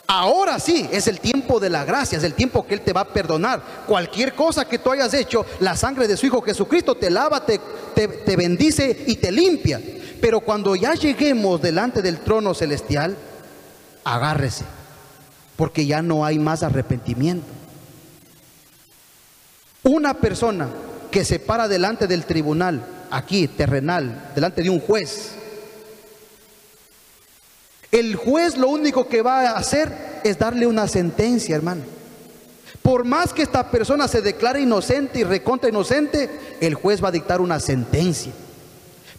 Ahora 0.09 0.57
sí, 0.59 0.87
es 0.91 1.07
el 1.07 1.19
tiempo 1.19 1.59
de 1.59 1.69
la 1.69 1.83
gracia, 1.83 2.17
es 2.17 2.23
el 2.23 2.33
tiempo 2.33 2.65
que 2.65 2.73
Él 2.73 2.81
te 2.81 2.93
va 2.93 3.01
a 3.01 3.07
perdonar. 3.13 3.61
Cualquier 3.85 4.33
cosa 4.33 4.65
que 4.65 4.79
tú 4.79 4.91
hayas 4.91 5.13
hecho, 5.13 5.45
la 5.59 5.75
sangre 5.75 6.07
de 6.07 6.15
su 6.15 6.25
Hijo 6.25 6.41
Jesucristo 6.41 6.95
te 6.95 7.09
lava, 7.09 7.45
te, 7.45 7.59
te, 7.93 8.35
bendice 8.37 9.03
y 9.05 9.17
te 9.17 9.31
limpia. 9.31 9.81
Pero 10.21 10.41
cuando 10.41 10.75
ya 10.75 10.93
lleguemos 10.93 11.61
delante 11.61 12.01
del 12.01 12.19
trono 12.19 12.53
celestial, 12.53 13.15
agárrese, 14.03 14.65
porque 15.55 15.85
ya 15.85 16.01
no 16.01 16.25
hay 16.25 16.39
más 16.39 16.63
arrepentimiento. 16.63 17.47
Una 19.83 20.15
persona 20.15 20.69
que 21.11 21.23
se 21.23 21.39
para 21.39 21.67
delante 21.67 22.07
del 22.07 22.25
tribunal, 22.25 22.85
aquí, 23.09 23.47
terrenal, 23.47 24.31
delante 24.35 24.63
de 24.63 24.69
un 24.69 24.79
juez, 24.79 25.31
el 27.91 28.15
juez 28.15 28.57
lo 28.57 28.67
único 28.67 29.07
que 29.07 29.21
va 29.21 29.41
a 29.41 29.57
hacer 29.57 30.19
es 30.23 30.37
darle 30.37 30.67
una 30.67 30.87
sentencia, 30.87 31.55
hermano. 31.55 31.83
Por 32.81 33.05
más 33.05 33.33
que 33.33 33.41
esta 33.41 33.71
persona 33.71 34.07
se 34.07 34.21
declare 34.21 34.61
inocente 34.61 35.19
y 35.19 35.23
recontra 35.23 35.69
inocente, 35.69 36.29
el 36.59 36.75
juez 36.75 37.03
va 37.03 37.09
a 37.09 37.11
dictar 37.11 37.39
una 37.39 37.59
sentencia. 37.59 38.33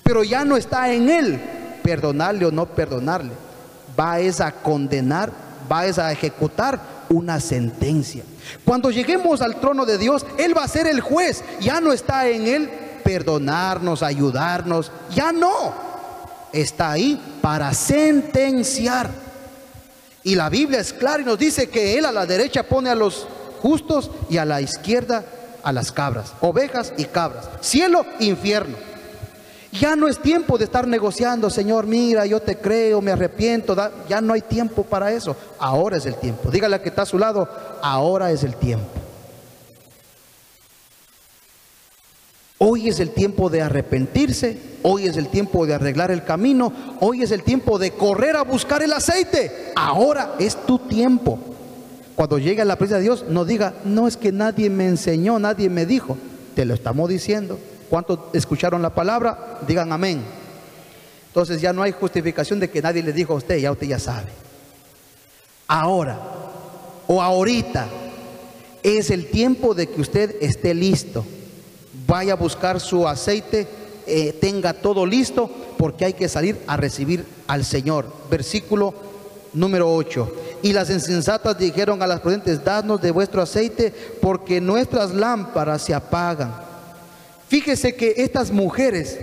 Pero 0.09 0.25
ya 0.25 0.43
no 0.43 0.57
está 0.57 0.91
en 0.91 1.11
él 1.11 1.39
perdonarle 1.83 2.47
o 2.47 2.51
no 2.51 2.65
perdonarle. 2.65 3.33
Va 4.01 4.15
a 4.15 4.53
condenar, 4.53 5.31
va 5.71 5.81
a 5.81 6.13
ejecutar 6.13 6.81
una 7.11 7.39
sentencia. 7.41 8.23
Cuando 8.65 8.91
lleguemos 8.91 9.43
al 9.43 9.61
trono 9.61 9.85
de 9.85 9.99
Dios, 9.99 10.25
Él 10.39 10.57
va 10.57 10.65
a 10.65 10.69
ser 10.69 10.87
el 10.87 11.03
juez. 11.03 11.45
Ya 11.61 11.83
no 11.83 11.93
está 11.93 12.27
en 12.27 12.47
Él 12.47 12.71
perdonarnos, 13.05 14.03
ayudarnos. 14.03 14.91
Ya 15.15 15.31
no. 15.31 15.75
Está 16.55 16.93
ahí 16.93 17.21
para 17.43 17.75
sentenciar. 17.75 19.11
Y 20.25 20.37
la 20.37 20.49
Biblia 20.49 20.81
es 20.81 20.95
clara 20.95 21.21
y 21.21 21.27
nos 21.27 21.39
dice 21.39 21.69
que 21.69 21.99
Él 21.99 22.07
a 22.07 22.13
la 22.13 22.25
derecha 22.25 22.63
pone 22.63 22.89
a 22.89 22.95
los 22.95 23.29
justos 23.61 24.11
y 24.31 24.39
a 24.39 24.47
la 24.47 24.63
izquierda 24.63 25.23
a 25.63 25.73
las 25.73 25.93
cabras, 25.93 26.33
ovejas 26.41 26.95
y 26.97 27.05
cabras, 27.05 27.51
cielo, 27.61 28.07
infierno. 28.21 28.88
Ya 29.73 29.97
no 29.97 30.09
es 30.09 30.19
tiempo 30.19 30.57
de 30.57 30.65
estar 30.65 30.87
negociando, 30.87 31.51
Señor, 31.51 31.87
mira, 31.87 32.25
yo 32.25 32.41
te 32.41 32.57
creo, 32.57 33.03
me 33.03 33.13
arrepiento, 33.13 33.77
ya 34.09 34.21
no 34.21 34.33
hay 34.33 34.41
tiempo 34.41 34.83
para 34.83 35.13
eso. 35.13 35.37
Ahora 35.59 35.99
es 35.99 36.07
el 36.07 36.15
tiempo. 36.15 36.51
Dígale 36.51 36.77
a 36.77 36.83
que 36.83 36.89
está 36.89 37.03
a 37.03 37.07
su 37.07 37.19
lado, 37.19 37.49
ahora 37.83 38.31
es 38.31 38.45
el 38.45 38.55
tiempo. 38.57 38.87
Hoy 42.61 42.89
es 42.89 42.99
el 42.99 43.11
tiempo 43.11 43.51
de 43.51 43.63
arrepentirse, 43.63 44.59
hoy 44.83 45.07
es 45.07 45.17
el 45.17 45.29
tiempo 45.29 45.65
de 45.65 45.75
arreglar 45.75 46.11
el 46.11 46.25
camino, 46.25 46.73
hoy 47.01 47.23
es 47.23 47.31
el 47.31 47.45
tiempo 47.45 47.79
de 47.79 47.93
correr 47.93 48.37
a 48.37 48.43
buscar 48.43 48.83
el 48.83 48.93
aceite. 48.93 49.73
Ahora 49.77 50.35
es 50.41 50.57
tu 50.67 50.79
tiempo. 50.79 51.39
Cuando 52.17 52.39
llegue 52.39 52.63
a 52.63 52.65
la 52.65 52.75
presencia 52.75 52.97
de 52.97 53.05
Dios, 53.05 53.27
no 53.29 53.45
diga, 53.45 53.75
no 53.85 54.09
es 54.09 54.17
que 54.17 54.33
nadie 54.33 54.71
me 54.71 54.89
enseñó, 54.89 55.39
nadie 55.39 55.69
me 55.69 55.87
dijo. 55.87 56.17
Te 56.57 56.65
lo 56.65 56.75
estamos 56.75 57.09
diciendo. 57.09 57.61
¿Cuántos 57.89 58.19
escucharon 58.33 58.83
la 58.83 58.95
palabra? 58.95 59.59
Digan 59.67 59.93
amén. 59.93 60.23
Entonces 61.29 61.61
ya 61.61 61.73
no 61.73 61.83
hay 61.83 61.93
justificación 61.93 62.61
de 62.61 62.71
que 62.71 62.83
nadie 62.83 63.03
le 63.03 63.13
dijo 63.13 63.33
a 63.33 63.37
usted, 63.37 63.59
ya 63.59 63.73
usted 63.73 63.87
ya 63.87 63.99
sabe. 63.99 64.29
Ahora 65.67 66.19
o 67.07 67.23
ahorita 67.23 67.89
es 68.83 69.11
el 69.11 69.27
tiempo 69.31 69.75
de 69.75 69.89
que 69.89 70.01
usted 70.01 70.37
esté 70.41 70.75
listo. 70.75 71.25
Vaya 72.07 72.35
a 72.35 72.37
buscar 72.37 72.81
su 72.81 73.09
aceite, 73.09 73.67
eh, 74.07 74.33
tenga 74.41 74.73
todo 74.73 75.05
listo, 75.05 75.51
porque 75.77 76.05
hay 76.05 76.13
que 76.13 76.29
salir 76.29 76.59
a 76.67 76.77
recibir 76.77 77.27
al 77.47 77.65
Señor. 77.65 78.07
Versículo 78.31 78.95
número 79.53 79.93
8. 79.95 80.33
Y 80.63 80.73
las 80.73 80.91
insensatas 80.91 81.59
dijeron 81.59 82.03
a 82.03 82.07
las 82.07 82.21
prudentes, 82.21 82.65
dadnos 82.65 83.01
de 83.01 83.11
vuestro 83.11 83.43
aceite, 83.43 83.93
porque 84.21 84.61
nuestras 84.61 85.15
lámparas 85.15 85.83
se 85.83 85.95
apagan. 85.95 86.68
Fíjese 87.49 87.95
que 87.97 88.15
estas 88.19 88.51
mujeres 88.51 89.19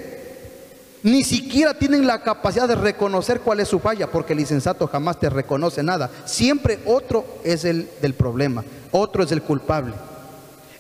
ni 1.03 1.23
siquiera 1.23 1.75
tienen 1.75 2.07
la 2.07 2.23
capacidad 2.23 2.67
de 2.67 2.73
reconocer 2.73 3.41
cuál 3.41 3.59
es 3.59 3.67
su 3.67 3.79
falla, 3.79 4.09
porque 4.09 4.33
el 4.33 4.39
insensato 4.39 4.87
jamás 4.87 5.19
te 5.19 5.29
reconoce 5.29 5.83
nada. 5.83 6.09
Siempre 6.25 6.79
otro 6.85 7.23
es 7.43 7.63
el 7.63 7.87
del 8.01 8.15
problema, 8.15 8.65
otro 8.91 9.23
es 9.23 9.31
el 9.31 9.43
culpable. 9.43 9.93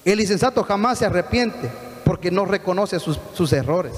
El 0.03 0.19
insensato 0.19 0.63
jamás 0.63 0.97
se 0.97 1.05
arrepiente 1.05 1.69
porque 2.03 2.31
no 2.31 2.45
reconoce 2.45 2.99
sus, 2.99 3.53
errores. 3.53 3.93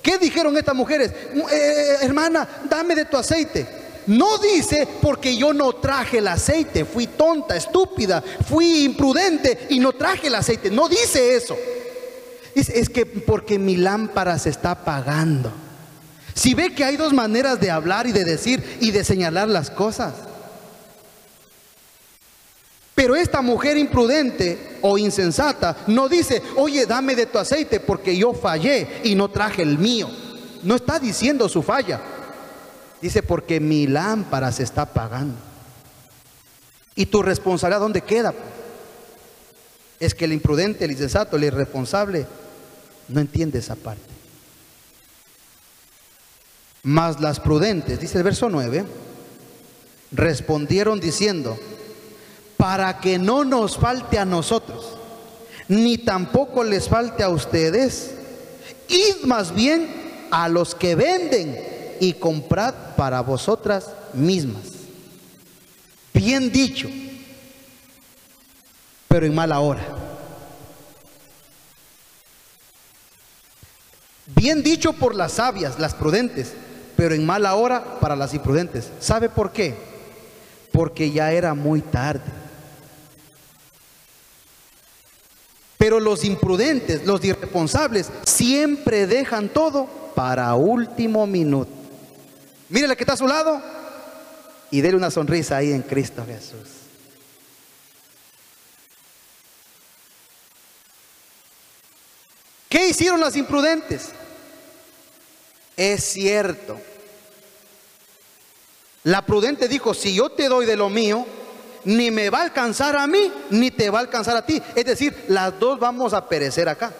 ¿Qué 0.00 0.16
dijeron 0.18 0.56
estas 0.56 0.76
mujeres? 0.76 1.12
Eh, 1.52 1.96
hermana, 2.02 2.46
dame 2.70 2.94
de 2.94 3.06
tu 3.06 3.16
aceite. 3.16 3.66
No 4.06 4.38
dice 4.38 4.86
porque 5.00 5.36
yo 5.36 5.52
no 5.52 5.72
traje 5.74 6.18
el 6.18 6.28
aceite, 6.28 6.84
fui 6.84 7.08
tonta, 7.08 7.56
estúpida, 7.56 8.22
fui 8.48 8.84
imprudente 8.84 9.66
y 9.70 9.80
no 9.80 9.92
traje 9.92 10.28
el 10.28 10.36
aceite. 10.36 10.70
No 10.70 10.88
dice 10.88 11.34
eso. 11.34 11.56
Dice, 12.54 12.78
es 12.78 12.88
que 12.88 13.06
porque 13.06 13.58
mi 13.58 13.76
lámpara 13.76 14.38
se 14.38 14.50
está 14.50 14.72
apagando. 14.72 15.52
Si 16.34 16.54
ve 16.54 16.74
que 16.74 16.84
hay 16.84 16.96
dos 16.96 17.12
maneras 17.12 17.60
de 17.60 17.70
hablar 17.70 18.06
y 18.06 18.12
de 18.12 18.24
decir 18.24 18.78
y 18.80 18.90
de 18.90 19.04
señalar 19.04 19.48
las 19.48 19.70
cosas. 19.70 20.14
Pero 22.94 23.16
esta 23.16 23.40
mujer 23.42 23.76
imprudente 23.76 24.78
o 24.82 24.98
insensata 24.98 25.76
no 25.86 26.08
dice, 26.08 26.42
oye, 26.56 26.86
dame 26.86 27.14
de 27.14 27.26
tu 27.26 27.38
aceite 27.38 27.80
porque 27.80 28.16
yo 28.16 28.34
fallé 28.34 29.00
y 29.02 29.14
no 29.14 29.30
traje 29.30 29.62
el 29.62 29.78
mío. 29.78 30.08
No 30.62 30.76
está 30.76 30.98
diciendo 30.98 31.48
su 31.48 31.62
falla. 31.62 32.00
Dice, 33.00 33.22
porque 33.22 33.58
mi 33.58 33.86
lámpara 33.86 34.52
se 34.52 34.62
está 34.62 34.82
apagando. 34.82 35.34
¿Y 36.94 37.06
tu 37.06 37.22
responsabilidad 37.22 37.80
dónde 37.80 38.02
queda? 38.02 38.34
Es 39.98 40.14
que 40.14 40.26
el 40.26 40.32
imprudente, 40.32 40.84
el 40.84 40.92
insensato, 40.92 41.36
el 41.36 41.44
irresponsable 41.44 42.26
no 43.08 43.20
entiende 43.20 43.58
esa 43.58 43.76
parte. 43.76 44.02
Mas 46.82 47.20
las 47.20 47.38
prudentes, 47.38 48.00
dice 48.00 48.18
el 48.18 48.24
verso 48.24 48.48
9, 48.48 48.84
respondieron 50.10 50.98
diciendo, 50.98 51.56
para 52.56 53.00
que 53.00 53.18
no 53.18 53.44
nos 53.44 53.76
falte 53.76 54.18
a 54.18 54.24
nosotros, 54.24 54.96
ni 55.68 55.98
tampoco 55.98 56.64
les 56.64 56.88
falte 56.88 57.22
a 57.22 57.28
ustedes, 57.28 58.12
id 58.88 59.24
más 59.24 59.54
bien 59.54 60.28
a 60.30 60.48
los 60.48 60.74
que 60.74 60.94
venden 60.94 61.96
y 62.00 62.14
comprad 62.14 62.74
para 62.96 63.20
vosotras 63.20 63.90
mismas. 64.12 64.62
Bien 66.12 66.50
dicho, 66.50 66.88
pero 69.08 69.26
en 69.26 69.34
mala 69.34 69.60
hora. 69.60 70.01
Bien 74.26 74.62
dicho 74.62 74.92
por 74.92 75.14
las 75.14 75.32
sabias, 75.32 75.78
las 75.78 75.94
prudentes, 75.94 76.52
pero 76.96 77.14
en 77.14 77.26
mala 77.26 77.54
hora 77.54 77.98
para 78.00 78.16
las 78.16 78.34
imprudentes. 78.34 78.90
¿Sabe 79.00 79.28
por 79.28 79.52
qué? 79.52 79.74
Porque 80.70 81.10
ya 81.10 81.32
era 81.32 81.54
muy 81.54 81.80
tarde. 81.80 82.22
Pero 85.76 85.98
los 85.98 86.24
imprudentes, 86.24 87.04
los 87.04 87.24
irresponsables, 87.24 88.10
siempre 88.24 89.08
dejan 89.08 89.48
todo 89.48 89.88
para 90.14 90.54
último 90.54 91.26
minuto. 91.26 91.72
Mire 92.68 92.86
la 92.86 92.94
que 92.94 93.02
está 93.02 93.14
a 93.14 93.16
su 93.16 93.26
lado 93.26 93.60
y 94.70 94.80
déle 94.80 94.96
una 94.96 95.10
sonrisa 95.10 95.56
ahí 95.56 95.72
en 95.72 95.82
Cristo 95.82 96.24
Jesús. 96.24 96.81
¿Qué 102.72 102.88
hicieron 102.88 103.20
las 103.20 103.36
imprudentes? 103.36 104.12
Es 105.76 106.04
cierto. 106.04 106.80
La 109.04 109.26
prudente 109.26 109.68
dijo, 109.68 109.92
si 109.92 110.14
yo 110.14 110.30
te 110.30 110.48
doy 110.48 110.64
de 110.64 110.74
lo 110.74 110.88
mío, 110.88 111.26
ni 111.84 112.10
me 112.10 112.30
va 112.30 112.38
a 112.38 112.44
alcanzar 112.44 112.96
a 112.96 113.06
mí, 113.06 113.30
ni 113.50 113.70
te 113.70 113.90
va 113.90 113.98
a 113.98 114.00
alcanzar 114.00 114.38
a 114.38 114.46
ti. 114.46 114.62
Es 114.74 114.86
decir, 114.86 115.26
las 115.28 115.60
dos 115.60 115.78
vamos 115.78 116.14
a 116.14 116.26
perecer 116.26 116.66
acá. 116.66 116.94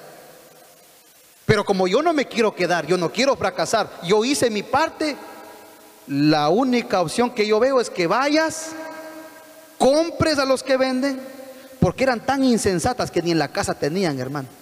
Pero 1.46 1.64
como 1.64 1.88
yo 1.88 2.02
no 2.02 2.12
me 2.12 2.28
quiero 2.28 2.54
quedar, 2.54 2.86
yo 2.86 2.98
no 2.98 3.10
quiero 3.10 3.34
fracasar, 3.34 3.98
yo 4.02 4.26
hice 4.26 4.50
mi 4.50 4.62
parte, 4.62 5.16
la 6.06 6.50
única 6.50 7.00
opción 7.00 7.30
que 7.30 7.46
yo 7.46 7.58
veo 7.58 7.80
es 7.80 7.88
que 7.88 8.06
vayas, 8.06 8.72
compres 9.78 10.38
a 10.38 10.44
los 10.44 10.62
que 10.62 10.76
venden, 10.76 11.18
porque 11.80 12.04
eran 12.04 12.20
tan 12.20 12.44
insensatas 12.44 13.10
que 13.10 13.22
ni 13.22 13.30
en 13.30 13.38
la 13.38 13.48
casa 13.48 13.72
tenían, 13.72 14.20
hermano. 14.20 14.60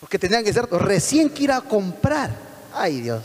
Porque 0.00 0.18
tenían 0.18 0.42
que 0.42 0.52
ser 0.52 0.66
recién 0.70 1.28
que 1.28 1.44
ir 1.44 1.52
a 1.52 1.60
comprar. 1.60 2.34
Ay, 2.72 3.02
Dios 3.02 3.22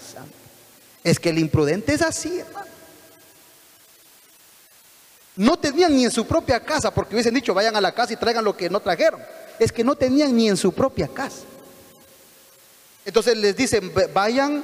Es 1.04 1.20
que 1.20 1.30
el 1.30 1.40
imprudente 1.40 1.94
es 1.94 2.02
así, 2.02 2.40
hermano. 2.40 2.66
No 5.38 5.58
tenían 5.58 5.94
ni 5.94 6.06
en 6.06 6.12
su 6.12 6.26
propia 6.26 6.60
casa, 6.60 6.92
porque 6.92 7.16
hubiesen 7.16 7.34
dicho, 7.34 7.54
vayan 7.54 7.76
a 7.76 7.82
la 7.82 7.94
casa 7.94 8.14
y 8.14 8.18
traigan 8.18 8.44
lo 8.46 8.56
que 8.56 8.70
no 8.70 8.80
trajeron. 8.80 9.22
Es 9.60 9.72
que 9.72 9.84
no 9.84 9.96
tenían 9.96 10.36
ni 10.36 10.48
en 10.48 10.58
su 10.58 10.72
propia 10.74 11.08
casa. 11.08 11.44
Entonces 13.06 13.38
les 13.38 13.56
dicen, 13.56 13.92
vayan 14.14 14.64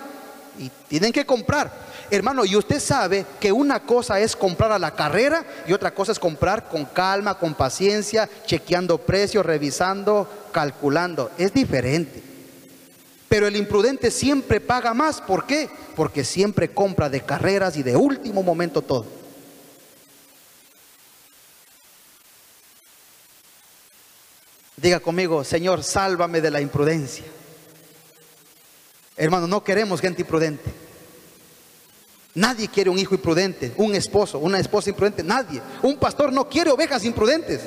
y 0.58 0.69
tienen 0.88 1.12
que 1.12 1.26
comprar. 1.26 1.71
Hermano, 2.12 2.43
y 2.43 2.58
usted 2.58 2.82
sabe 2.82 3.26
que 3.39 3.54
una 3.54 3.80
cosa 3.80 4.19
es 4.19 4.36
comprar 4.36 4.74
a 4.74 4.80
la 4.80 4.93
carrera 4.93 5.45
y 5.65 5.71
otra 5.71 5.93
cosa 5.93 6.12
es 6.12 6.19
comprar 6.19 6.67
con 6.67 6.84
calma, 6.84 7.39
con 7.39 7.54
paciencia, 7.54 8.30
chequeando 8.45 8.97
precios, 8.97 9.45
revisando, 9.45 10.28
calculando. 10.52 11.32
Es 11.38 11.54
diferente. 11.54 12.21
Pero 13.30 13.47
el 13.47 13.56
imprudente 13.56 14.12
siempre 14.12 14.60
paga 14.60 14.93
más. 14.93 15.21
¿Por 15.21 15.45
qué? 15.45 15.69
Porque 15.95 16.26
siempre 16.26 16.74
compra 16.74 17.10
de 17.10 17.21
carreras 17.21 17.78
y 17.78 17.84
de 17.84 17.95
último 17.95 18.43
momento 18.43 18.82
todo. 18.82 19.06
Diga 24.76 25.00
conmigo, 25.00 25.45
Señor, 25.45 25.82
sálvame 25.82 26.41
de 26.41 26.52
la 26.52 26.60
imprudencia. 26.60 27.24
Hermano, 29.15 29.47
no 29.47 29.63
queremos 29.63 30.02
gente 30.02 30.24
imprudente. 30.24 30.90
Nadie 32.34 32.70
quiere 32.70 32.89
un 32.89 32.98
hijo 32.98 33.15
imprudente, 33.15 33.74
un 33.78 33.94
esposo, 33.94 34.39
una 34.39 34.60
esposa 34.60 34.89
imprudente, 34.89 35.24
nadie. 35.24 35.62
Un 35.82 35.98
pastor 35.98 36.32
no 36.32 36.48
quiere 36.48 36.72
ovejas 36.72 37.04
imprudentes, 37.04 37.62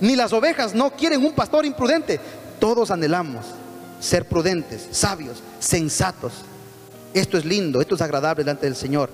ni 0.00 0.14
las 0.14 0.32
ovejas 0.32 0.74
no 0.74 0.90
quieren 0.90 1.24
un 1.24 1.34
pastor 1.34 1.66
imprudente. 1.66 2.20
Todos 2.60 2.90
anhelamos 2.90 3.44
ser 4.00 4.26
prudentes, 4.26 4.86
sabios, 4.92 5.42
sensatos. 5.58 6.32
Esto 7.14 7.38
es 7.38 7.44
lindo, 7.44 7.80
esto 7.80 7.94
es 7.94 8.00
agradable 8.00 8.44
delante 8.44 8.66
del 8.66 8.76
Señor. 8.76 9.10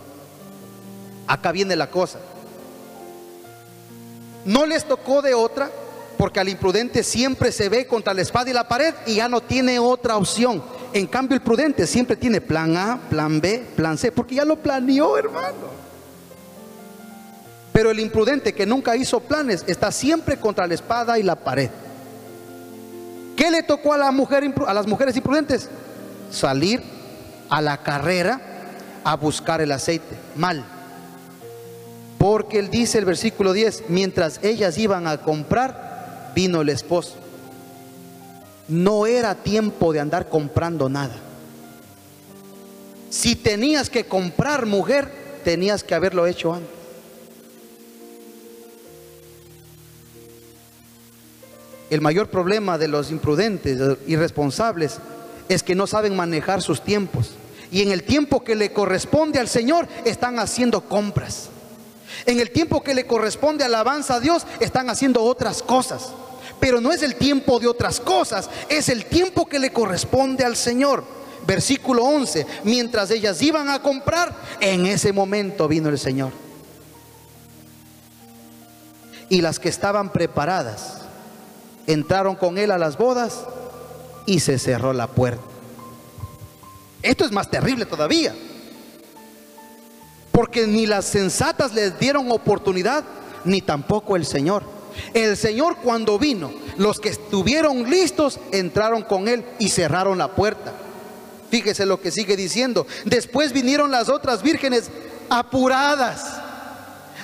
Acá 1.27 1.53
viene 1.53 1.77
la 1.77 1.89
cosa. 1.89 2.19
No 4.45 4.67
les 4.67 4.85
tocó 4.85 5.23
de 5.23 5.35
otra, 5.35 5.71
porque 6.23 6.39
al 6.39 6.49
imprudente 6.49 7.03
siempre 7.03 7.51
se 7.51 7.69
ve 7.69 7.89
contra 7.89 8.15
la 8.15 8.23
espada 8.23 8.49
y 8.49 8.53
la 8.53 8.69
pared 8.69 8.95
y 9.07 9.17
ya 9.17 9.29
no 9.29 9.41
tiene 9.41 9.81
otra 9.81 10.17
opción. 10.17 10.63
En 10.93 11.09
cambio, 11.09 11.35
el 11.35 11.43
prudente 11.43 11.85
siempre 11.85 12.15
tiene 12.15 12.41
plan 12.41 12.77
A, 12.77 13.01
plan 13.11 13.41
B, 13.41 13.67
plan 13.75 13.99
C, 13.99 14.13
porque 14.13 14.37
ya 14.37 14.45
lo 14.45 14.55
planeó, 14.55 15.19
hermano. 15.19 15.73
Pero 17.73 17.91
el 17.91 17.99
imprudente 17.99 18.53
que 18.53 18.65
nunca 18.65 18.95
hizo 18.95 19.19
planes 19.19 19.65
está 19.67 19.91
siempre 19.91 20.37
contra 20.37 20.65
la 20.69 20.75
espada 20.75 21.19
y 21.19 21.25
la 21.25 21.35
pared. 21.35 21.71
¿Qué 23.37 23.51
le 23.51 23.65
tocó 23.65 23.93
a, 23.93 23.99
las 23.99 24.15
mujeres 24.15 25.17
imprudentes? 25.17 25.69
Salir 26.31 26.85
a 27.51 27.61
la 27.61 27.79
carrera 27.79 28.41
a 29.03 29.17
buscar 29.17 29.61
el 29.61 29.73
aceite. 29.73 30.15
Mal. 30.37 30.65
Porque 32.17 32.61
él 32.61 32.71
dice 32.71 32.99
el 32.99 33.07
versículo 33.07 33.53
10, 33.53 33.87
mientras 33.89 34.39
ellas 34.45 34.79
iban 34.79 35.09
a 35.09 35.17
comprar, 35.19 35.91
vino 36.35 36.61
el 36.61 36.69
esposo. 36.69 37.15
No 38.69 39.07
era 39.07 39.35
tiempo 39.35 39.93
de 39.93 40.01
andar 40.01 40.29
comprando 40.29 40.89
nada. 40.89 41.17
Si 43.11 43.37
tenías 43.37 43.91
que 43.91 44.05
comprar 44.05 44.67
mujer, 44.67 45.11
tenías 45.45 45.85
que 45.85 45.95
haberlo 45.95 46.27
hecho 46.27 46.55
antes. 46.55 46.83
El 51.91 52.01
mayor 52.01 52.31
problema 52.31 52.79
de 52.79 52.89
los 52.89 53.11
imprudentes, 53.11 53.79
irresponsables, 54.07 54.99
es 55.51 55.63
que 55.63 55.75
no 55.75 55.87
saben 55.87 56.17
manejar 56.17 56.63
sus 56.63 56.83
tiempos. 56.83 57.33
Y 57.71 57.83
en 57.83 57.91
el 57.91 58.03
tiempo 58.03 58.43
que 58.43 58.55
le 58.55 58.73
corresponde 58.73 59.39
al 59.39 59.49
Señor, 59.49 59.87
están 60.07 60.39
haciendo 60.39 60.81
compras. 60.81 61.51
En 62.27 62.41
el 62.41 62.51
tiempo 62.51 62.83
que 62.83 62.95
le 62.95 63.07
corresponde 63.07 63.65
alabanza 63.65 64.17
a 64.17 64.21
Dios, 64.21 64.47
están 64.61 64.91
haciendo 64.91 65.23
otras 65.23 65.63
cosas. 65.63 66.11
Pero 66.61 66.81
no 66.81 66.93
es 66.93 67.03
el 67.03 67.17
tiempo 67.17 67.59
de 67.59 67.67
otras 67.67 67.99
cosas, 68.01 68.49
es 68.69 68.89
el 68.89 69.07
tiempo 69.07 69.47
que 69.47 69.59
le 69.59 69.73
corresponde 69.73 70.45
al 70.45 70.57
Señor. 70.57 71.05
Versículo 71.45 72.05
11, 72.05 72.47
mientras 72.63 73.11
ellas 73.11 73.43
iban 73.43 73.69
a 73.69 73.83
comprar, 73.83 74.35
en 74.61 74.87
ese 74.87 75.13
momento 75.13 75.67
vino 75.67 75.89
el 75.89 75.99
Señor. 75.99 76.31
Y 79.29 79.41
las 79.41 79.59
que 79.59 79.69
estaban 79.69 80.13
preparadas 80.13 80.99
entraron 81.87 82.37
con 82.37 82.59
él 82.59 82.71
a 82.71 82.79
las 82.79 82.97
bodas 82.97 83.41
y 84.27 84.41
se 84.41 84.59
cerró 84.59 84.93
la 84.93 85.09
puerta. 85.09 85.43
Esto 87.03 87.25
es 87.25 87.33
más 87.33 87.51
terrible 87.51 87.87
todavía. 87.87 88.35
Porque 90.33 90.67
ni 90.67 90.87
las 90.87 91.05
sensatas 91.05 91.75
les 91.75 91.99
dieron 91.99 92.33
oportunidad, 92.33 93.05
ni 93.45 93.61
tampoco 93.61 94.17
el 94.17 94.27
Señor. 94.27 94.65
El 95.15 95.37
Señor 95.37 95.77
cuando 95.77 96.19
vino, 96.19 96.53
los 96.77 96.99
que 96.99 97.11
estuvieron 97.11 97.89
listos 97.89 98.41
entraron 98.51 99.03
con 99.03 99.29
él 99.29 99.45
y 99.59 99.69
cerraron 99.69 100.19
la 100.19 100.35
puerta. 100.35 100.73
Fíjese 101.51 101.87
lo 101.87 102.01
que 102.01 102.11
sigue 102.11 102.37
diciendo. 102.37 102.87
Después 103.05 103.53
vinieron 103.53 103.91
las 103.91 104.09
otras 104.09 104.43
vírgenes 104.43 104.91
apuradas 105.29 106.25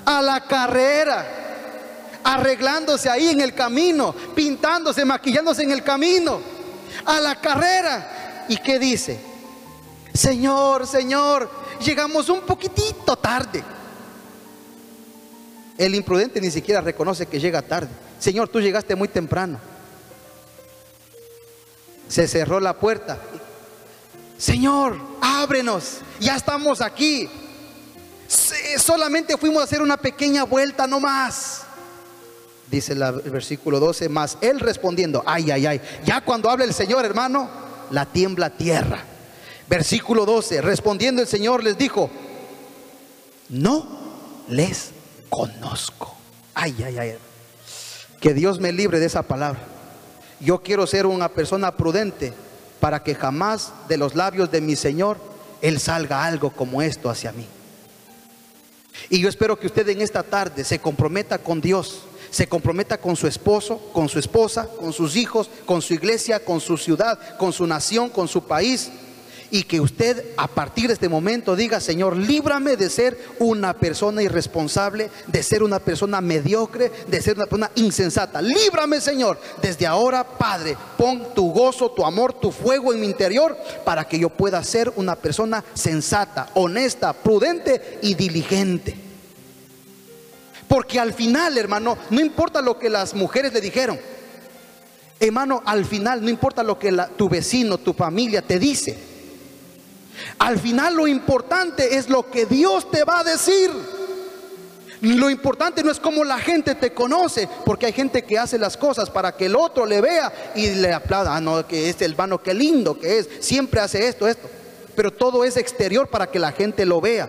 a 0.04 0.22
la 0.22 0.40
carrera 0.42 1.38
arreglándose 2.24 3.08
ahí 3.08 3.28
en 3.28 3.40
el 3.40 3.54
camino, 3.54 4.14
pintándose, 4.34 5.02
maquillándose 5.04 5.62
en 5.62 5.70
el 5.70 5.82
camino, 5.82 6.40
a 7.06 7.20
la 7.20 7.40
carrera. 7.40 8.44
¿Y 8.48 8.58
qué 8.58 8.78
dice? 8.78 9.18
Señor, 10.18 10.84
Señor, 10.88 11.48
llegamos 11.80 12.28
un 12.28 12.40
poquitito 12.40 13.14
tarde. 13.14 13.62
El 15.76 15.94
imprudente 15.94 16.40
ni 16.40 16.50
siquiera 16.50 16.80
reconoce 16.80 17.26
que 17.26 17.38
llega 17.38 17.62
tarde. 17.62 17.88
Señor, 18.18 18.48
tú 18.48 18.60
llegaste 18.60 18.96
muy 18.96 19.06
temprano. 19.06 19.60
Se 22.08 22.26
cerró 22.26 22.58
la 22.58 22.76
puerta. 22.80 23.20
Señor, 24.36 24.98
ábrenos. 25.20 25.98
Ya 26.18 26.34
estamos 26.34 26.80
aquí. 26.80 27.30
Solamente 28.76 29.36
fuimos 29.36 29.60
a 29.60 29.66
hacer 29.66 29.82
una 29.82 29.98
pequeña 29.98 30.42
vuelta, 30.42 30.88
no 30.88 30.98
más 30.98 31.62
dice 32.68 32.92
el 32.92 33.00
versículo 33.30 33.80
12, 33.80 34.10
más 34.10 34.36
él 34.42 34.60
respondiendo, 34.60 35.22
ay, 35.24 35.50
ay, 35.52 35.64
ay, 35.64 35.80
ya 36.04 36.20
cuando 36.20 36.50
habla 36.50 36.66
el 36.66 36.74
Señor, 36.74 37.02
hermano, 37.06 37.48
la 37.90 38.04
tiembla 38.04 38.50
tierra. 38.50 39.17
Versículo 39.68 40.24
12, 40.24 40.62
respondiendo 40.62 41.20
el 41.20 41.28
Señor 41.28 41.62
les 41.62 41.76
dijo, 41.76 42.10
no 43.48 43.86
les 44.48 44.90
conozco. 45.28 46.14
Ay, 46.54 46.74
ay, 46.84 46.98
ay. 46.98 47.18
Que 48.20 48.34
Dios 48.34 48.60
me 48.60 48.72
libre 48.72 48.98
de 48.98 49.06
esa 49.06 49.22
palabra. 49.22 49.60
Yo 50.40 50.62
quiero 50.62 50.86
ser 50.86 51.06
una 51.06 51.28
persona 51.28 51.76
prudente 51.76 52.32
para 52.80 53.02
que 53.02 53.14
jamás 53.14 53.72
de 53.88 53.96
los 53.96 54.14
labios 54.14 54.50
de 54.50 54.60
mi 54.60 54.76
Señor 54.76 55.18
Él 55.60 55.80
salga 55.80 56.24
algo 56.24 56.50
como 56.50 56.80
esto 56.80 57.10
hacia 57.10 57.32
mí. 57.32 57.46
Y 59.10 59.20
yo 59.20 59.28
espero 59.28 59.58
que 59.58 59.66
usted 59.66 59.88
en 59.88 60.00
esta 60.00 60.22
tarde 60.22 60.64
se 60.64 60.78
comprometa 60.78 61.38
con 61.38 61.60
Dios 61.60 62.02
se 62.30 62.46
comprometa 62.46 62.98
con 62.98 63.16
su 63.16 63.26
esposo, 63.26 63.78
con 63.92 64.08
su 64.08 64.18
esposa, 64.18 64.68
con 64.78 64.92
sus 64.92 65.16
hijos, 65.16 65.48
con 65.64 65.80
su 65.80 65.94
iglesia, 65.94 66.44
con 66.44 66.60
su 66.60 66.76
ciudad, 66.76 67.18
con 67.38 67.52
su 67.52 67.66
nación, 67.66 68.10
con 68.10 68.28
su 68.28 68.44
país. 68.44 68.90
Y 69.50 69.62
que 69.62 69.80
usted 69.80 70.32
a 70.36 70.46
partir 70.46 70.88
de 70.88 70.94
este 70.94 71.08
momento 71.08 71.56
diga, 71.56 71.80
Señor, 71.80 72.16
líbrame 72.16 72.76
de 72.76 72.90
ser 72.90 73.18
una 73.38 73.72
persona 73.72 74.22
irresponsable, 74.22 75.10
de 75.26 75.42
ser 75.42 75.62
una 75.62 75.78
persona 75.78 76.20
mediocre, 76.20 76.92
de 77.06 77.22
ser 77.22 77.36
una 77.36 77.46
persona 77.46 77.70
insensata. 77.76 78.42
Líbrame, 78.42 79.00
Señor. 79.00 79.40
Desde 79.62 79.86
ahora, 79.86 80.22
Padre, 80.22 80.76
pon 80.98 81.34
tu 81.34 81.50
gozo, 81.50 81.90
tu 81.90 82.04
amor, 82.04 82.34
tu 82.34 82.52
fuego 82.52 82.92
en 82.92 83.00
mi 83.00 83.06
interior 83.06 83.56
para 83.86 84.06
que 84.06 84.18
yo 84.18 84.28
pueda 84.28 84.62
ser 84.62 84.92
una 84.96 85.16
persona 85.16 85.64
sensata, 85.72 86.50
honesta, 86.54 87.14
prudente 87.14 88.00
y 88.02 88.14
diligente. 88.14 88.96
Porque 90.68 91.00
al 91.00 91.14
final, 91.14 91.56
hermano, 91.56 91.96
no 92.10 92.20
importa 92.20 92.60
lo 92.60 92.78
que 92.78 92.90
las 92.90 93.14
mujeres 93.14 93.54
le 93.54 93.62
dijeron. 93.62 93.98
Hermano, 95.18 95.62
al 95.64 95.84
final 95.84 96.22
no 96.22 96.28
importa 96.28 96.62
lo 96.62 96.78
que 96.78 96.94
tu 97.16 97.28
vecino, 97.28 97.78
tu 97.78 97.94
familia 97.94 98.42
te 98.42 98.58
dice. 98.58 99.07
Al 100.38 100.58
final 100.58 100.94
lo 100.94 101.06
importante 101.06 101.96
es 101.96 102.08
lo 102.08 102.30
que 102.30 102.46
Dios 102.46 102.90
te 102.90 103.04
va 103.04 103.20
a 103.20 103.24
decir. 103.24 103.70
Lo 105.00 105.30
importante 105.30 105.84
no 105.84 105.92
es 105.92 106.00
cómo 106.00 106.24
la 106.24 106.38
gente 106.38 106.74
te 106.74 106.92
conoce, 106.92 107.48
porque 107.64 107.86
hay 107.86 107.92
gente 107.92 108.24
que 108.24 108.38
hace 108.38 108.58
las 108.58 108.76
cosas 108.76 109.10
para 109.10 109.36
que 109.36 109.46
el 109.46 109.54
otro 109.54 109.86
le 109.86 110.00
vea 110.00 110.32
y 110.56 110.70
le 110.70 110.92
aplauda. 110.92 111.36
Ah, 111.36 111.40
no, 111.40 111.66
que 111.66 111.88
es 111.88 112.02
el 112.02 112.14
vano, 112.14 112.42
qué 112.42 112.52
lindo 112.52 112.98
que 112.98 113.18
es. 113.18 113.28
Siempre 113.40 113.80
hace 113.80 114.08
esto, 114.08 114.26
esto. 114.26 114.48
Pero 114.96 115.12
todo 115.12 115.44
es 115.44 115.56
exterior 115.56 116.08
para 116.08 116.28
que 116.28 116.40
la 116.40 116.50
gente 116.50 116.84
lo 116.84 117.00
vea. 117.00 117.28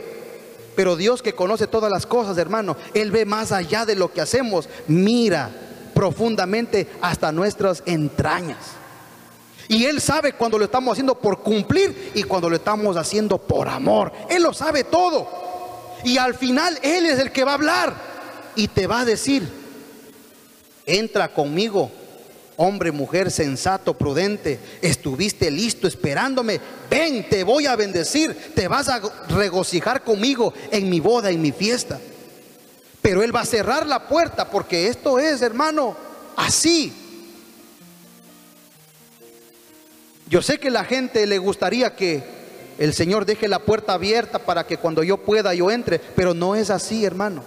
Pero 0.76 0.96
Dios 0.96 1.22
que 1.22 1.34
conoce 1.34 1.68
todas 1.68 1.92
las 1.92 2.06
cosas, 2.06 2.38
hermano, 2.38 2.76
Él 2.94 3.12
ve 3.12 3.26
más 3.26 3.52
allá 3.52 3.86
de 3.86 3.96
lo 3.96 4.12
que 4.12 4.22
hacemos. 4.22 4.68
Mira 4.88 5.52
profundamente 5.94 6.88
hasta 7.02 7.32
nuestras 7.32 7.84
entrañas. 7.86 8.79
Y 9.70 9.86
Él 9.86 10.02
sabe 10.02 10.34
cuando 10.34 10.58
lo 10.58 10.66
estamos 10.66 10.94
haciendo 10.94 11.14
por 11.14 11.42
cumplir 11.44 12.12
y 12.16 12.24
cuando 12.24 12.50
lo 12.50 12.56
estamos 12.56 12.98
haciendo 12.98 13.38
por 13.38 13.70
amor. 13.70 14.12
Él 14.28 14.42
lo 14.42 14.52
sabe 14.52 14.84
todo. 14.84 15.30
Y 16.04 16.18
al 16.18 16.34
final 16.34 16.78
Él 16.82 17.06
es 17.06 17.20
el 17.20 17.32
que 17.32 17.44
va 17.44 17.52
a 17.52 17.54
hablar. 17.54 18.10
y 18.56 18.68
te 18.68 18.88
va 18.88 19.02
a 19.02 19.06
decir, 19.06 19.48
entra 20.86 21.32
conmigo, 21.34 21.92
hombre, 22.58 22.92
mujer 22.92 23.32
sensato, 23.32 23.94
prudente, 23.94 24.60
estuviste 24.82 25.50
listo 25.52 25.88
esperándome, 25.88 26.60
ven, 26.90 27.30
te 27.30 27.44
voy 27.44 27.68
a 27.68 27.76
bendecir, 27.78 28.36
te 28.56 28.68
vas 28.68 28.90
a 28.90 29.00
regocijar 29.30 30.04
conmigo 30.04 30.52
en 30.72 30.90
mi 30.90 31.00
boda, 31.00 31.30
en 31.30 31.42
mi 31.42 31.52
fiesta. 31.52 32.00
Pero 33.04 33.24
Él 33.24 33.34
va 33.34 33.42
a 33.42 33.46
cerrar 33.46 33.86
la 33.86 34.08
puerta 34.10 34.50
porque 34.50 34.88
esto 34.88 35.20
es, 35.20 35.42
hermano, 35.42 35.96
así. 36.36 36.99
Yo 40.30 40.42
sé 40.42 40.60
que 40.60 40.70
la 40.70 40.86
gente 40.86 41.26
le 41.26 41.40
gustaría 41.40 41.96
que 41.96 42.24
el 42.78 42.94
Señor 42.94 43.26
deje 43.26 43.48
la 43.48 43.60
puerta 43.60 43.94
abierta 43.94 44.40
para 44.40 44.66
que 44.66 44.78
cuando 44.78 45.04
yo 45.04 45.18
pueda 45.18 45.54
yo 45.54 45.72
entre, 45.72 46.00
pero 46.00 46.34
no 46.34 46.56
es 46.56 46.70
así, 46.70 47.04
hermano. 47.04 47.44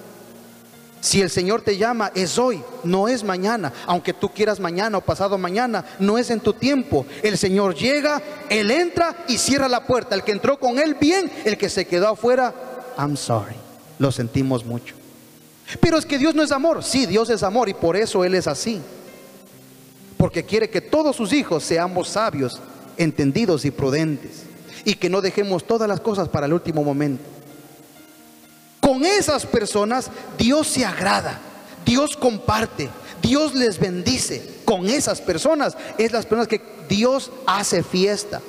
Si 1.00 1.20
el 1.20 1.30
Señor 1.30 1.62
te 1.62 1.76
llama, 1.76 2.12
es 2.14 2.38
hoy, 2.38 2.62
no 2.84 3.08
es 3.08 3.24
mañana. 3.24 3.72
Aunque 3.86 4.12
tú 4.12 4.28
quieras 4.28 4.60
mañana 4.60 4.98
o 4.98 5.00
pasado 5.00 5.36
mañana, 5.38 5.84
no 5.98 6.16
es 6.16 6.30
en 6.30 6.38
tu 6.38 6.52
tiempo. 6.52 7.06
El 7.22 7.38
Señor 7.38 7.74
llega, 7.74 8.22
Él 8.48 8.70
entra 8.70 9.24
y 9.26 9.38
cierra 9.38 9.68
la 9.68 9.84
puerta. 9.84 10.14
El 10.14 10.22
que 10.22 10.32
entró 10.32 10.60
con 10.60 10.78
Él 10.78 10.94
bien, 10.94 11.30
el 11.44 11.58
que 11.58 11.68
se 11.68 11.86
quedó 11.86 12.08
afuera, 12.08 12.54
I'm 12.98 13.16
sorry. 13.16 13.56
Lo 13.98 14.12
sentimos 14.12 14.64
mucho. 14.64 14.94
Pero 15.80 15.98
es 15.98 16.06
que 16.06 16.18
Dios 16.18 16.34
no 16.34 16.42
es 16.42 16.52
amor. 16.52 16.84
Sí, 16.84 17.06
Dios 17.06 17.30
es 17.30 17.42
amor 17.42 17.68
y 17.68 17.74
por 17.74 17.96
eso 17.96 18.24
Él 18.24 18.34
es 18.34 18.46
así. 18.46 18.80
Porque 20.16 20.44
quiere 20.44 20.70
que 20.70 20.80
todos 20.80 21.16
sus 21.16 21.32
hijos 21.32 21.64
seamos 21.64 22.10
sabios, 22.10 22.60
entendidos 22.96 23.64
y 23.64 23.70
prudentes. 23.70 24.44
Y 24.84 24.94
que 24.94 25.10
no 25.10 25.20
dejemos 25.20 25.64
todas 25.64 25.88
las 25.88 26.00
cosas 26.00 26.28
para 26.28 26.46
el 26.46 26.52
último 26.52 26.82
momento. 26.82 27.22
Con 28.80 29.04
esas 29.04 29.46
personas 29.46 30.10
Dios 30.36 30.66
se 30.66 30.84
agrada, 30.84 31.40
Dios 31.86 32.16
comparte, 32.16 32.88
Dios 33.22 33.54
les 33.54 33.78
bendice. 33.78 34.60
Con 34.64 34.88
esas 34.88 35.20
personas 35.20 35.76
es 35.98 36.12
las 36.12 36.26
personas 36.26 36.48
que 36.48 36.60
Dios 36.88 37.30
hace 37.46 37.82
fiesta. 37.82 38.40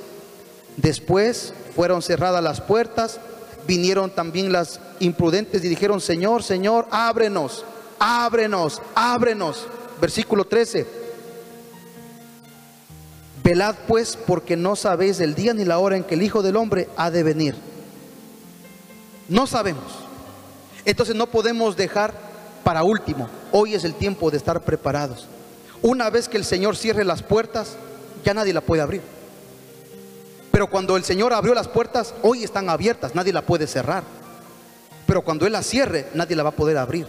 Después 0.77 1.53
fueron 1.75 2.01
cerradas 2.01 2.43
las 2.43 2.61
puertas, 2.61 3.19
vinieron 3.67 4.09
también 4.09 4.51
las 4.51 4.79
imprudentes 4.99 5.63
y 5.63 5.69
dijeron, 5.69 6.01
Señor, 6.01 6.43
Señor, 6.43 6.87
ábrenos, 6.89 7.63
ábrenos, 7.99 8.81
ábrenos. 8.95 9.67
Versículo 10.01 10.45
13. 10.45 11.02
Velad 13.43 13.75
pues 13.87 14.15
porque 14.15 14.55
no 14.55 14.75
sabéis 14.77 15.19
el 15.19 15.35
día 15.35 15.53
ni 15.53 15.65
la 15.65 15.77
hora 15.77 15.97
en 15.97 16.05
que 16.05 16.15
el 16.15 16.21
Hijo 16.21 16.41
del 16.41 16.55
Hombre 16.55 16.87
ha 16.95 17.11
de 17.11 17.23
venir. 17.23 17.55
No 19.27 19.47
sabemos. 19.47 19.83
Entonces 20.85 21.15
no 21.15 21.27
podemos 21.27 21.75
dejar 21.75 22.13
para 22.63 22.83
último. 22.83 23.29
Hoy 23.51 23.75
es 23.75 23.83
el 23.83 23.95
tiempo 23.95 24.31
de 24.31 24.37
estar 24.37 24.61
preparados. 24.61 25.27
Una 25.81 26.09
vez 26.09 26.29
que 26.29 26.37
el 26.37 26.45
Señor 26.45 26.77
cierre 26.77 27.03
las 27.03 27.21
puertas, 27.21 27.75
ya 28.23 28.33
nadie 28.33 28.53
la 28.53 28.61
puede 28.61 28.81
abrir. 28.81 29.01
Pero 30.49 30.67
cuando 30.67 30.95
el 30.95 31.03
Señor 31.03 31.33
abrió 31.33 31.53
las 31.53 31.67
puertas, 31.67 32.13
hoy 32.21 32.43
están 32.43 32.69
abiertas, 32.69 33.13
nadie 33.15 33.33
la 33.33 33.41
puede 33.41 33.67
cerrar. 33.67 34.03
Pero 35.05 35.21
cuando 35.21 35.45
Él 35.45 35.51
las 35.51 35.65
cierre, 35.65 36.07
nadie 36.13 36.37
la 36.37 36.43
va 36.43 36.49
a 36.49 36.55
poder 36.55 36.77
abrir. 36.77 37.07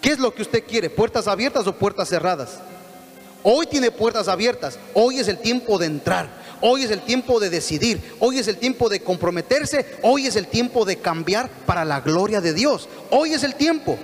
¿Qué 0.00 0.10
es 0.12 0.18
lo 0.18 0.34
que 0.34 0.42
usted 0.42 0.64
quiere? 0.66 0.88
¿Puertas 0.88 1.28
abiertas 1.28 1.66
o 1.66 1.74
puertas 1.74 2.08
cerradas? 2.08 2.60
Hoy 3.42 3.66
tiene 3.66 3.90
puertas 3.90 4.28
abiertas. 4.28 4.78
Hoy 4.94 5.18
es 5.18 5.28
el 5.28 5.38
tiempo 5.38 5.78
de 5.78 5.86
entrar. 5.86 6.42
Hoy 6.64 6.84
es 6.84 6.92
el 6.92 7.00
tiempo 7.00 7.40
de 7.40 7.50
decidir, 7.50 8.00
hoy 8.20 8.38
es 8.38 8.46
el 8.46 8.56
tiempo 8.56 8.88
de 8.88 9.00
comprometerse, 9.00 9.84
hoy 10.02 10.28
es 10.28 10.36
el 10.36 10.46
tiempo 10.46 10.84
de 10.84 10.94
cambiar 10.94 11.50
para 11.66 11.84
la 11.84 12.00
gloria 12.00 12.40
de 12.40 12.54
Dios. 12.54 12.88
Hoy 13.10 13.32
es 13.32 13.42
el 13.42 13.56
tiempo. 13.56 13.98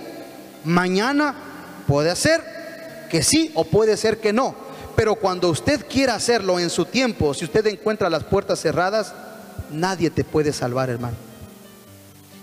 Mañana 0.65 1.35
puede 1.87 2.13
ser 2.17 2.43
que 3.09 3.23
sí 3.23 3.51
o 3.55 3.63
puede 3.63 3.95
ser 3.95 4.19
que 4.19 4.33
no. 4.33 4.55
Pero 4.97 5.15
cuando 5.15 5.49
usted 5.49 5.85
quiera 5.87 6.15
hacerlo 6.15 6.59
en 6.59 6.69
su 6.69 6.83
tiempo, 6.83 7.33
si 7.33 7.45
usted 7.45 7.65
encuentra 7.67 8.09
las 8.09 8.25
puertas 8.25 8.59
cerradas, 8.59 9.13
nadie 9.71 10.09
te 10.09 10.25
puede 10.25 10.51
salvar, 10.51 10.89
hermano. 10.89 11.28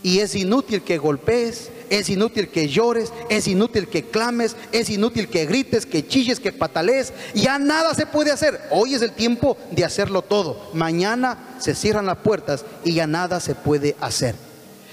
Y 0.07 0.21
es 0.21 0.37
inútil 0.37 0.83
que 0.83 0.99
golpees, 0.99 1.73
es 1.91 2.09
inútil 2.11 2.47
que 2.47 2.69
llores, 2.69 3.13
es 3.29 3.49
inútil 3.49 3.89
que 3.89 4.05
clames, 4.05 4.55
es 4.71 4.89
inútil 4.89 5.29
que 5.29 5.47
grites, 5.47 5.85
que 5.85 6.07
chilles, 6.07 6.39
que 6.39 6.53
patalees. 6.53 7.13
Ya 7.35 7.59
nada 7.59 7.93
se 7.93 8.07
puede 8.07 8.31
hacer. 8.31 8.69
Hoy 8.71 8.95
es 8.95 9.03
el 9.03 9.11
tiempo 9.11 9.57
de 9.73 9.85
hacerlo 9.85 10.23
todo. 10.23 10.71
Mañana 10.75 11.57
se 11.59 11.75
cierran 11.75 12.07
las 12.07 12.19
puertas 12.19 12.65
y 12.85 12.93
ya 12.93 13.09
nada 13.09 13.41
se 13.41 13.57
puede 13.57 13.97
hacer. 14.01 14.37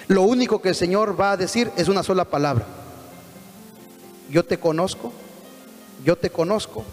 Lo 0.08 0.23
único 0.23 0.63
que 0.63 0.69
el 0.69 0.76
Señor 0.76 1.15
va 1.21 1.34
a 1.34 1.38
decir 1.38 1.69
es 1.78 1.89
una 1.89 2.02
sola 2.02 2.26
palabra. 2.26 2.65
Yo 4.32 4.43
te 4.43 4.58
conozco, 4.58 5.13
yo 6.04 6.15
te 6.15 6.32
conozco, 6.32 6.84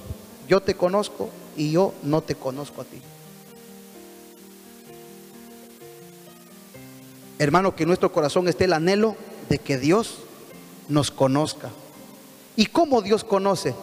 yo 0.47 0.61
te 0.61 0.75
conozco 0.75 1.31
y 1.57 1.71
yo 1.71 1.95
no 2.03 2.21
te 2.21 2.35
conozco 2.35 2.83
a 2.83 2.85
ti. 2.85 3.01
Hermano, 7.41 7.75
que 7.75 7.87
nuestro 7.87 8.13
corazón 8.13 8.49
esté 8.49 8.65
el 8.65 8.75
anhelo 8.75 9.17
de 9.49 9.59
que 9.59 9.79
Dios 9.79 10.19
nos 10.91 11.11
conozca. 11.11 11.71
¿Y 12.55 12.67
cómo 12.67 13.01
Dios 13.01 13.25
conoce? 13.25 13.75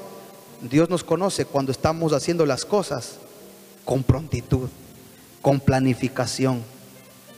Dios 0.62 0.92
nos 0.92 1.04
conoce 1.04 1.44
cuando 1.46 1.72
estamos 1.72 2.14
haciendo 2.14 2.46
las 2.46 2.66
cosas 2.66 3.16
con 3.84 4.04
prontitud, 4.04 4.70
con 5.42 5.60
planificación, 5.60 6.62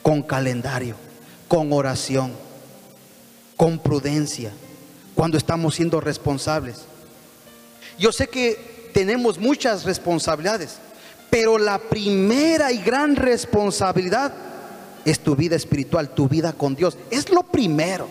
con 0.02 0.22
calendario, 0.22 0.96
con 1.48 1.72
oración, 1.72 2.34
con 3.56 3.80
prudencia, 3.80 4.52
cuando 5.16 5.38
estamos 5.38 5.76
siendo 5.76 6.02
responsables. 6.02 6.82
Yo 7.98 8.12
sé 8.12 8.28
que 8.28 8.92
tenemos 8.94 9.38
muchas 9.40 9.86
responsabilidades, 9.86 10.80
pero 11.30 11.58
la 11.58 11.80
primera 11.80 12.74
y 12.74 12.80
gran 12.80 13.16
responsabilidad 13.16 14.49
es 15.06 15.20
tu 15.20 15.36
vida 15.36 15.56
espiritual, 15.56 16.10
tu 16.10 16.28
vida 16.28 16.54
con 16.54 16.76
Dios. 16.76 16.98
Es 17.10 17.30
lo 17.30 17.44
primero. 17.44 18.08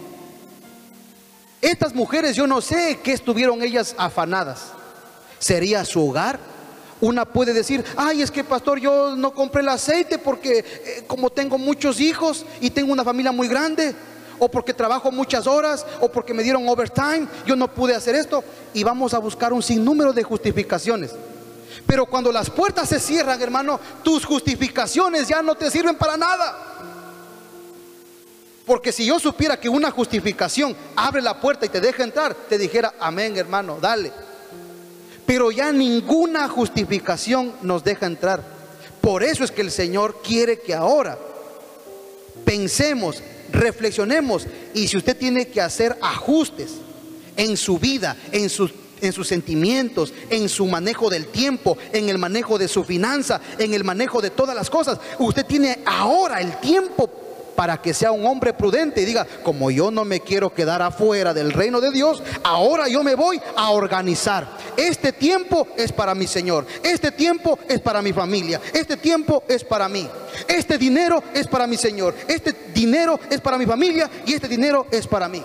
Estas 1.61 1.95
mujeres, 1.95 2.37
yo 2.37 2.47
no 2.47 2.61
sé 2.61 3.01
qué 3.03 3.13
estuvieron 3.13 3.63
ellas 3.63 3.95
afanadas. 3.99 4.73
¿Sería 5.39 5.85
su 5.85 6.09
hogar? 6.09 6.39
Una 7.01 7.25
puede 7.25 7.53
decir, 7.53 7.85
ay, 7.97 8.23
es 8.23 8.31
que 8.31 8.43
pastor, 8.43 8.81
yo 8.81 9.15
no 9.17 9.33
compré 9.33 9.63
el 9.63 9.69
aceite 9.69 10.19
porque 10.19 10.59
eh, 10.59 11.05
como 11.07 11.31
tengo 11.31 11.57
muchos 11.59 12.01
hijos 12.01 12.45
y 12.61 12.71
tengo 12.71 12.93
una 12.93 13.05
familia 13.05 13.31
muy 13.31 13.47
grande, 13.47 13.95
o 14.39 14.49
porque 14.49 14.73
trabajo 14.73 15.11
muchas 15.11 15.47
horas, 15.47 15.85
o 16.01 16.11
porque 16.11 16.35
me 16.35 16.43
dieron 16.43 16.69
overtime, 16.69 17.27
yo 17.47 17.57
no 17.57 17.73
pude 17.73 17.95
hacer 17.95 18.15
esto. 18.15 18.43
Y 18.73 18.85
vamos 18.85 19.15
a 19.15 19.19
buscar 19.19 19.53
un 19.53 19.63
sinnúmero 19.63 20.13
de 20.13 20.23
justificaciones. 20.23 21.13
Pero 21.89 22.05
cuando 22.05 22.31
las 22.31 22.51
puertas 22.51 22.91
se 22.91 23.01
cierran, 23.01 23.41
hermano, 23.41 23.81
tus 24.03 24.23
justificaciones 24.27 25.27
ya 25.27 25.41
no 25.41 25.55
te 25.55 25.71
sirven 25.71 25.97
para 25.97 26.19
nada. 26.19 26.55
Porque 28.67 28.93
si 28.93 29.07
yo 29.07 29.19
supiera 29.19 29.59
que 29.59 29.71
una 29.71 29.91
justificación 29.91 30.77
abre 30.95 31.23
la 31.23 31.41
puerta 31.41 31.65
y 31.65 31.71
te 31.71 31.81
deja 31.81 32.05
entrar, 32.05 32.35
te 32.35 32.59
dijera, 32.59 32.93
amén 33.01 33.39
hermano, 33.39 33.79
dale. 33.81 34.13
Pero 35.25 35.51
ya 35.51 35.73
ninguna 35.73 36.47
justificación 36.47 37.55
nos 37.63 37.83
deja 37.83 38.05
entrar. 38.05 38.45
Por 39.01 39.23
eso 39.23 39.43
es 39.43 39.51
que 39.51 39.63
el 39.63 39.71
Señor 39.71 40.21
quiere 40.23 40.61
que 40.61 40.75
ahora 40.75 41.19
pensemos, 42.45 43.23
reflexionemos 43.51 44.47
y 44.75 44.89
si 44.89 44.99
usted 44.99 45.17
tiene 45.17 45.49
que 45.49 45.63
hacer 45.63 45.97
ajustes 46.03 46.73
en 47.35 47.57
su 47.57 47.79
vida, 47.79 48.15
en 48.31 48.51
sus 48.51 48.73
en 49.01 49.13
sus 49.13 49.29
sentimientos, 49.29 50.13
en 50.31 50.49
su 50.49 50.67
manejo 50.67 51.11
del 51.11 51.27
tiempo, 51.27 51.77
en 51.93 52.09
el 52.09 52.19
manejo 52.19 52.59
de 52.59 52.69
su 52.69 52.85
finanza, 52.85 53.41
en 53.59 53.75
el 53.75 53.85
manejo 53.85 54.21
de 54.21 54.31
todas 54.31 54.55
las 54.55 54.71
cosas. 54.71 54.99
Usted 55.19 55.47
tiene 55.47 55.81
ahora 55.85 56.41
el 56.41 56.59
tiempo 56.59 57.09
para 57.59 57.83
que 57.83 57.93
sea 57.93 58.13
un 58.13 58.25
hombre 58.25 58.53
prudente 58.53 59.03
y 59.03 59.05
diga, 59.05 59.27
como 59.43 59.69
yo 59.73 59.91
no 59.91 60.05
me 60.05 60.21
quiero 60.21 60.55
quedar 60.55 60.81
afuera 60.81 61.35
del 61.35 61.53
reino 61.53 61.81
de 61.81 61.91
Dios, 61.91 62.23
ahora 62.45 62.87
yo 62.87 63.03
me 63.03 63.17
voy 63.17 63.41
a 63.57 63.71
organizar. 63.71 64.47
Este 64.77 65.13
tiempo 65.13 65.67
es 65.77 65.91
para 65.91 66.15
mi 66.15 66.29
Señor, 66.29 66.65
este 66.85 67.11
tiempo 67.11 67.59
es 67.69 67.81
para 67.81 68.01
mi 68.01 68.13
familia, 68.13 68.61
este 68.73 68.97
tiempo 68.97 69.43
es 69.49 69.65
para 69.65 69.89
mí, 69.89 70.09
este 70.47 70.79
dinero 70.79 71.21
es 71.35 71.49
para 71.49 71.67
mi 71.67 71.77
Señor, 71.77 72.15
este 72.29 72.55
dinero 72.73 73.19
es 73.29 73.41
para 73.41 73.59
mi 73.59 73.67
familia 73.67 74.09
y 74.25 74.35
este 74.35 74.47
dinero 74.47 74.87
es 74.93 75.09
para 75.09 75.29
mí. 75.29 75.43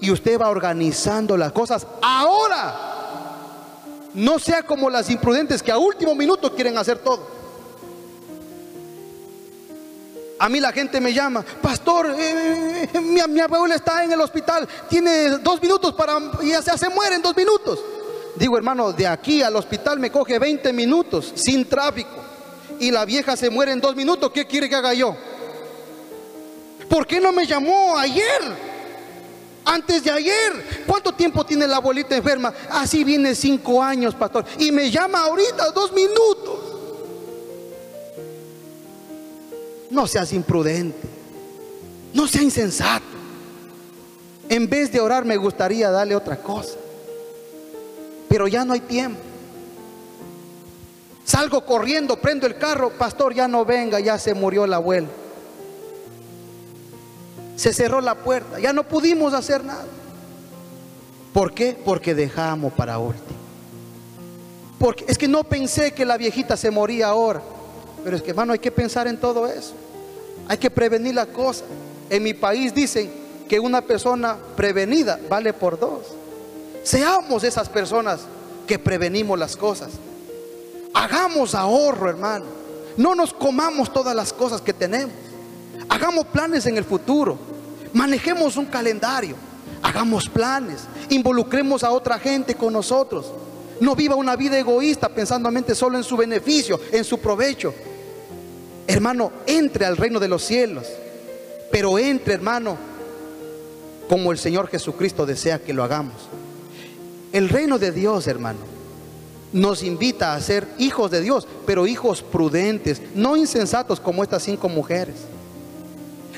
Y 0.00 0.10
usted 0.10 0.38
va 0.38 0.48
organizando 0.48 1.36
las 1.36 1.52
cosas 1.52 1.86
ahora. 2.02 2.74
No 4.14 4.38
sea 4.38 4.62
como 4.62 4.88
las 4.88 5.10
imprudentes 5.10 5.62
que 5.62 5.72
a 5.72 5.78
último 5.78 6.14
minuto 6.14 6.54
quieren 6.54 6.78
hacer 6.78 6.98
todo. 6.98 7.36
A 10.38 10.48
mí 10.48 10.60
la 10.60 10.70
gente 10.70 11.00
me 11.00 11.14
llama, 11.14 11.42
pastor, 11.62 12.14
eh, 12.18 12.88
eh, 12.92 13.00
mi, 13.00 13.20
mi, 13.28 13.40
abuela 13.40 13.74
está 13.74 14.04
en 14.04 14.12
el 14.12 14.20
hospital, 14.20 14.68
tiene 14.86 15.30
dos 15.38 15.62
minutos 15.62 15.94
para, 15.94 16.18
y 16.42 16.50
ya 16.50 16.60
se, 16.60 16.76
se 16.76 16.90
muere 16.90 17.16
en 17.16 17.22
dos 17.22 17.34
minutos. 17.34 17.80
Digo, 18.36 18.58
hermano, 18.58 18.92
de 18.92 19.06
aquí 19.06 19.42
al 19.42 19.56
hospital 19.56 19.98
me 19.98 20.10
coge 20.10 20.38
20 20.38 20.74
minutos 20.74 21.32
sin 21.34 21.66
tráfico 21.66 22.22
y 22.78 22.90
la 22.90 23.06
vieja 23.06 23.34
se 23.34 23.48
muere 23.48 23.72
en 23.72 23.80
dos 23.80 23.96
minutos, 23.96 24.30
¿qué 24.30 24.46
quiere 24.46 24.68
que 24.68 24.74
haga 24.74 24.92
yo? 24.92 25.16
¿Por 26.88 27.06
qué 27.06 27.18
no 27.18 27.32
me 27.32 27.46
llamó 27.46 27.96
ayer? 27.96 28.75
Antes 29.66 30.04
de 30.04 30.12
ayer, 30.12 30.84
¿cuánto 30.86 31.12
tiempo 31.12 31.44
tiene 31.44 31.66
la 31.66 31.78
abuelita 31.78 32.16
enferma? 32.16 32.54
Así 32.70 33.02
viene 33.02 33.34
cinco 33.34 33.82
años, 33.82 34.14
pastor. 34.14 34.44
Y 34.58 34.70
me 34.70 34.88
llama 34.92 35.18
ahorita 35.18 35.72
dos 35.72 35.92
minutos. 35.92 36.60
No 39.90 40.06
seas 40.06 40.32
imprudente. 40.32 41.08
No 42.14 42.28
sea 42.28 42.42
insensato. 42.42 43.04
En 44.48 44.68
vez 44.68 44.92
de 44.92 45.00
orar 45.00 45.24
me 45.24 45.36
gustaría 45.36 45.90
darle 45.90 46.14
otra 46.14 46.36
cosa. 46.36 46.74
Pero 48.28 48.46
ya 48.46 48.64
no 48.64 48.72
hay 48.72 48.80
tiempo. 48.80 49.20
Salgo 51.24 51.66
corriendo, 51.66 52.16
prendo 52.20 52.46
el 52.46 52.56
carro, 52.56 52.90
pastor, 52.90 53.34
ya 53.34 53.48
no 53.48 53.64
venga, 53.64 53.98
ya 53.98 54.16
se 54.16 54.32
murió 54.32 54.64
el 54.64 54.74
abuelo. 54.74 55.25
Se 57.56 57.72
cerró 57.72 58.00
la 58.00 58.14
puerta, 58.14 58.60
ya 58.60 58.72
no 58.72 58.84
pudimos 58.84 59.32
hacer 59.32 59.64
nada. 59.64 59.86
¿Por 61.32 61.52
qué? 61.52 61.76
Porque 61.84 62.14
dejamos 62.14 62.72
para 62.72 62.98
último. 62.98 63.36
Porque 64.78 65.04
es 65.08 65.18
que 65.18 65.28
no 65.28 65.44
pensé 65.44 65.92
que 65.92 66.04
la 66.04 66.16
viejita 66.16 66.56
se 66.56 66.70
moría 66.70 67.08
ahora. 67.08 67.42
Pero 68.04 68.16
es 68.16 68.22
que, 68.22 68.30
hermano, 68.30 68.52
hay 68.52 68.58
que 68.58 68.70
pensar 68.70 69.08
en 69.08 69.18
todo 69.18 69.46
eso. 69.46 69.74
Hay 70.48 70.58
que 70.58 70.70
prevenir 70.70 71.14
la 71.14 71.26
cosa. 71.26 71.64
En 72.08 72.22
mi 72.22 72.34
país 72.34 72.74
dicen 72.74 73.10
que 73.48 73.58
una 73.58 73.82
persona 73.82 74.36
prevenida 74.56 75.18
vale 75.28 75.52
por 75.52 75.78
dos. 75.78 76.00
Seamos 76.84 77.42
esas 77.42 77.68
personas 77.68 78.20
que 78.66 78.78
prevenimos 78.78 79.38
las 79.38 79.56
cosas. 79.56 79.90
Hagamos 80.94 81.54
ahorro, 81.54 82.08
hermano. 82.08 82.44
No 82.96 83.14
nos 83.14 83.32
comamos 83.32 83.92
todas 83.92 84.14
las 84.14 84.32
cosas 84.32 84.60
que 84.60 84.72
tenemos. 84.72 85.25
Hagamos 85.88 86.26
planes 86.26 86.66
en 86.66 86.76
el 86.76 86.84
futuro. 86.84 87.38
Manejemos 87.92 88.56
un 88.56 88.66
calendario. 88.66 89.36
Hagamos 89.82 90.28
planes. 90.28 90.84
Involucremos 91.10 91.84
a 91.84 91.90
otra 91.90 92.18
gente 92.18 92.54
con 92.54 92.72
nosotros. 92.72 93.32
No 93.80 93.94
viva 93.94 94.14
una 94.14 94.36
vida 94.36 94.58
egoísta 94.58 95.08
pensando 95.08 95.50
solo 95.74 95.98
en 95.98 96.04
su 96.04 96.16
beneficio, 96.16 96.80
en 96.92 97.04
su 97.04 97.18
provecho. 97.18 97.74
Hermano, 98.86 99.32
entre 99.46 99.84
al 99.84 99.96
reino 99.96 100.18
de 100.18 100.28
los 100.28 100.42
cielos. 100.42 100.86
Pero 101.70 101.98
entre, 101.98 102.34
hermano, 102.34 102.76
como 104.08 104.32
el 104.32 104.38
Señor 104.38 104.68
Jesucristo 104.68 105.26
desea 105.26 105.58
que 105.58 105.72
lo 105.72 105.84
hagamos. 105.84 106.14
El 107.32 107.48
reino 107.48 107.78
de 107.78 107.92
Dios, 107.92 108.26
hermano, 108.28 108.60
nos 109.52 109.82
invita 109.82 110.34
a 110.34 110.40
ser 110.40 110.66
hijos 110.78 111.10
de 111.10 111.20
Dios, 111.20 111.46
pero 111.66 111.86
hijos 111.86 112.22
prudentes, 112.22 113.02
no 113.14 113.36
insensatos 113.36 114.00
como 114.00 114.22
estas 114.22 114.42
cinco 114.42 114.68
mujeres. 114.68 115.16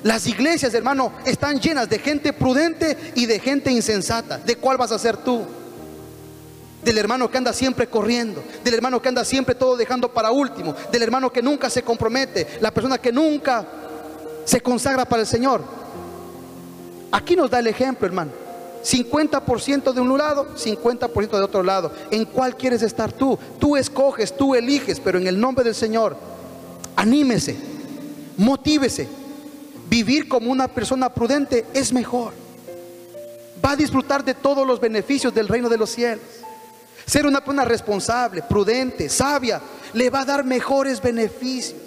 Las 0.03 0.27
iglesias, 0.27 0.75
hermano, 0.75 1.13
están 1.25 1.61
llenas 1.61 1.89
de 1.89 1.99
gente 1.99 2.33
prudente 2.33 3.13
y 3.15 3.27
de 3.27 3.41
gente 3.41 3.71
insensata. 3.71 4.39
¿De 4.39 4.57
cuál 4.57 4.77
vas 4.77 4.93
a 4.93 4.99
ser 4.99 5.17
tú? 5.17 5.45
Del 6.85 6.99
hermano 6.99 7.31
que 7.31 7.39
anda 7.39 7.53
siempre 7.53 7.89
corriendo, 7.89 8.43
del 8.63 8.75
hermano 8.75 9.03
que 9.03 9.09
anda 9.09 9.25
siempre 9.25 9.55
todo 9.55 9.77
dejando 9.77 10.13
para 10.13 10.31
último, 10.31 10.75
del 10.93 11.03
hermano 11.03 11.33
que 11.33 11.43
nunca 11.43 11.69
se 11.69 11.83
compromete, 11.83 12.47
la 12.61 12.71
persona 12.71 12.99
que 12.99 13.13
nunca 13.13 13.67
se 14.45 14.61
consagra 14.61 15.05
para 15.05 15.23
el 15.23 15.27
Señor. 15.27 15.63
Aquí 17.11 17.35
nos 17.35 17.51
da 17.51 17.59
el 17.59 17.67
ejemplo, 17.67 18.07
hermano. 18.07 18.31
50% 18.85 19.93
de 19.93 20.01
un 20.01 20.17
lado, 20.17 20.55
50% 20.55 21.31
de 21.31 21.43
otro 21.43 21.63
lado. 21.63 21.93
¿En 22.11 22.25
cuál 22.25 22.57
quieres 22.57 22.83
estar 22.83 23.13
tú? 23.13 23.39
Tú 23.59 23.77
escoges, 23.77 24.37
tú 24.37 24.55
eliges, 24.55 25.01
pero 25.01 25.19
en 25.19 25.27
el 25.27 25.39
nombre 25.39 25.65
del 25.65 25.75
Señor, 25.75 26.17
anímese, 26.97 27.57
motívese. 28.37 29.09
Vivir 29.88 30.29
como 30.29 30.51
una 30.51 30.68
persona 30.68 31.09
prudente 31.09 31.64
es 31.72 31.92
mejor. 31.92 32.35
Va 33.64 33.72
a 33.72 33.77
disfrutar 33.77 34.22
de 34.24 34.35
todos 34.35 34.66
los 34.66 34.81
beneficios 34.81 35.35
del 35.35 35.48
reino 35.48 35.68
de 35.68 35.79
los 35.79 35.90
cielos. 35.90 36.24
Ser 37.07 37.27
una 37.27 37.40
persona 37.40 37.64
responsable, 37.64 38.42
prudente, 38.42 39.09
sabia, 39.09 39.62
le 39.94 40.11
va 40.11 40.20
a 40.20 40.24
dar 40.27 40.44
mejores 40.44 41.01
beneficios. 41.01 41.81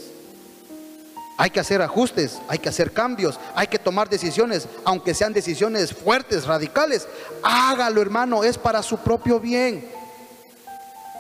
Hay 1.37 1.51
que 1.51 1.59
hacer 1.59 1.81
ajustes, 1.81 2.39
hay 2.47 2.57
que 2.57 2.69
hacer 2.69 2.91
cambios, 2.91 3.39
hay 3.55 3.67
que 3.67 3.79
tomar 3.79 4.09
decisiones, 4.09 4.67
aunque 4.83 5.13
sean 5.13 5.33
decisiones 5.33 5.93
fuertes, 5.93 6.45
radicales. 6.45 7.07
Hágalo, 7.43 8.01
hermano, 8.01 8.43
es 8.43 8.57
para 8.57 8.81
su 8.81 8.97
propio 8.97 9.39
bien. 9.39 9.87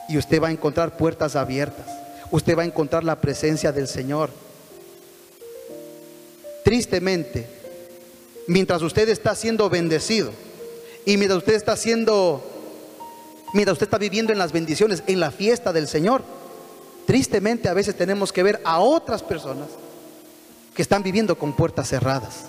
Y 0.09 0.17
usted 0.17 0.41
va 0.41 0.47
a 0.47 0.51
encontrar 0.51 0.97
puertas 0.97 1.35
abiertas. 1.35 1.85
Usted 2.31 2.57
va 2.57 2.63
a 2.63 2.65
encontrar 2.65 3.03
la 3.03 3.21
presencia 3.21 3.71
del 3.71 3.87
Señor. 3.87 4.31
Tristemente, 6.71 7.45
mientras 8.47 8.81
usted 8.81 9.09
está 9.09 9.35
siendo 9.35 9.69
bendecido 9.69 10.31
y 11.05 11.17
mientras 11.17 11.39
usted 11.39 11.55
está 11.55 11.75
siendo, 11.75 12.41
mientras 13.53 13.73
usted 13.73 13.87
está 13.87 13.97
viviendo 13.97 14.31
en 14.31 14.39
las 14.39 14.53
bendiciones, 14.53 15.03
en 15.05 15.19
la 15.19 15.31
fiesta 15.31 15.73
del 15.73 15.89
Señor, 15.89 16.23
tristemente 17.05 17.67
a 17.67 17.73
veces 17.73 17.97
tenemos 17.97 18.31
que 18.31 18.41
ver 18.41 18.61
a 18.63 18.79
otras 18.79 19.21
personas 19.21 19.67
que 20.73 20.81
están 20.81 21.03
viviendo 21.03 21.37
con 21.37 21.57
puertas 21.57 21.89
cerradas, 21.89 22.45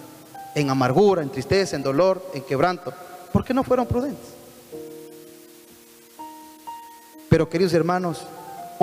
en 0.54 0.70
amargura, 0.70 1.20
en 1.22 1.30
tristeza, 1.30 1.74
en 1.74 1.82
dolor, 1.82 2.24
en 2.32 2.42
quebranto, 2.42 2.94
porque 3.32 3.52
no 3.52 3.64
fueron 3.64 3.88
prudentes. 3.88 4.28
Pero 7.28 7.48
queridos 7.50 7.74
hermanos, 7.74 8.18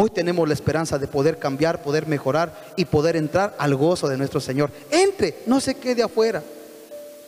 Hoy 0.02 0.10
tenemos 0.10 0.48
la 0.48 0.54
esperanza 0.54 0.98
de 0.98 1.10
poder 1.10 1.40
cambiar, 1.40 1.82
poder 1.82 2.08
mejorar 2.08 2.72
y 2.78 2.86
poder 2.86 3.18
entrar 3.18 3.54
al 3.60 3.76
gozo 3.76 4.08
de 4.08 4.16
nuestro 4.16 4.40
Señor. 4.40 4.72
Entre, 4.92 5.40
no 5.46 5.60
se 5.60 5.76
quede 5.76 6.02
afuera. 6.02 6.42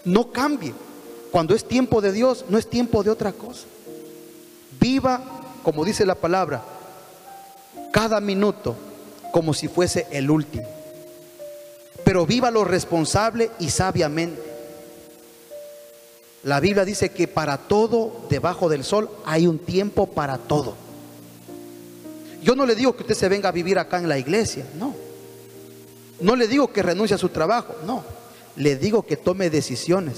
No 0.05 0.31
cambie. 0.31 0.73
Cuando 1.31 1.53
es 1.53 1.67
tiempo 1.67 1.99
de 1.99 2.13
Dios, 2.13 2.45
no 2.47 2.57
es 2.57 2.69
tiempo 2.69 3.03
de 3.03 3.09
otra 3.09 3.33
cosa. 3.33 3.65
Viva, 4.79 5.21
como 5.63 5.83
dice 5.83 6.05
la 6.05 6.15
palabra, 6.15 6.63
cada 7.91 8.21
minuto 8.21 8.77
como 9.33 9.53
si 9.53 9.67
fuese 9.67 10.07
el 10.09 10.31
último. 10.31 10.65
Pero 12.05 12.25
viva 12.25 12.51
lo 12.51 12.63
responsable 12.63 13.51
y 13.59 13.69
sabiamente. 13.69 14.41
La 16.43 16.61
Biblia 16.61 16.85
dice 16.85 17.09
que 17.09 17.27
para 17.27 17.57
todo 17.57 18.27
debajo 18.29 18.69
del 18.69 18.85
sol 18.85 19.09
hay 19.25 19.45
un 19.45 19.59
tiempo 19.59 20.07
para 20.07 20.37
todo. 20.37 20.77
Yo 22.41 22.55
no 22.55 22.65
le 22.65 22.75
digo 22.75 22.95
que 22.95 23.03
usted 23.03 23.15
se 23.15 23.29
venga 23.29 23.49
a 23.49 23.51
vivir 23.51 23.77
acá 23.77 23.97
en 23.97 24.09
la 24.09 24.17
iglesia, 24.17 24.65
no. 24.77 24.95
No 26.19 26.35
le 26.35 26.47
digo 26.47 26.71
que 26.71 26.81
renuncie 26.83 27.15
a 27.15 27.19
su 27.19 27.29
trabajo, 27.29 27.75
no. 27.85 28.03
Le 28.55 28.75
digo 28.75 29.03
que 29.03 29.17
tome 29.17 29.49
decisiones 29.49 30.17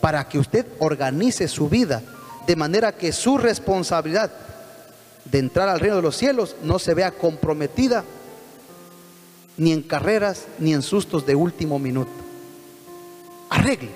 para 0.00 0.28
que 0.28 0.38
usted 0.38 0.66
organice 0.78 1.48
su 1.48 1.68
vida 1.68 2.02
de 2.46 2.56
manera 2.56 2.92
que 2.92 3.12
su 3.12 3.38
responsabilidad 3.38 4.30
de 5.24 5.38
entrar 5.38 5.68
al 5.68 5.80
reino 5.80 5.96
de 5.96 6.02
los 6.02 6.16
cielos 6.16 6.56
no 6.62 6.78
se 6.78 6.94
vea 6.94 7.10
comprometida 7.10 8.04
ni 9.56 9.72
en 9.72 9.82
carreras 9.82 10.44
ni 10.58 10.72
en 10.72 10.82
sustos 10.82 11.26
de 11.26 11.34
último 11.34 11.78
minuto. 11.78 12.12
Arregle, 13.50 13.90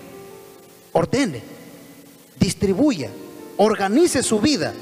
ordene, 0.92 1.42
distribuya, 2.38 3.10
organice 3.58 4.22
su 4.22 4.40
vida 4.40 4.72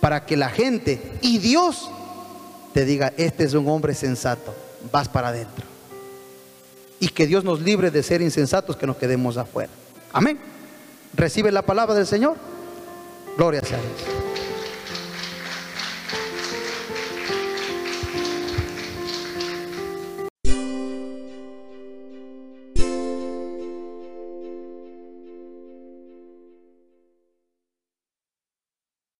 para 0.00 0.24
que 0.24 0.36
la 0.36 0.48
gente 0.48 1.00
y 1.20 1.38
Dios 1.38 1.90
te 2.72 2.84
diga, 2.84 3.12
este 3.16 3.44
es 3.44 3.54
un 3.54 3.68
hombre 3.68 3.94
sensato, 3.94 4.54
vas 4.90 5.08
para 5.08 5.28
adentro. 5.28 5.64
Y 6.98 7.08
que 7.08 7.26
Dios 7.26 7.44
nos 7.44 7.60
libre 7.60 7.90
de 7.90 8.02
ser 8.02 8.20
insensatos, 8.20 8.76
que 8.76 8.86
nos 8.86 8.96
quedemos 8.96 9.36
afuera. 9.36 9.70
Amén. 10.12 10.38
Recibe 11.14 11.50
la 11.50 11.62
palabra 11.62 11.94
del 11.94 12.06
Señor. 12.06 12.36
Gloria 13.36 13.60
a 13.60 13.66
Dios. 13.66 14.19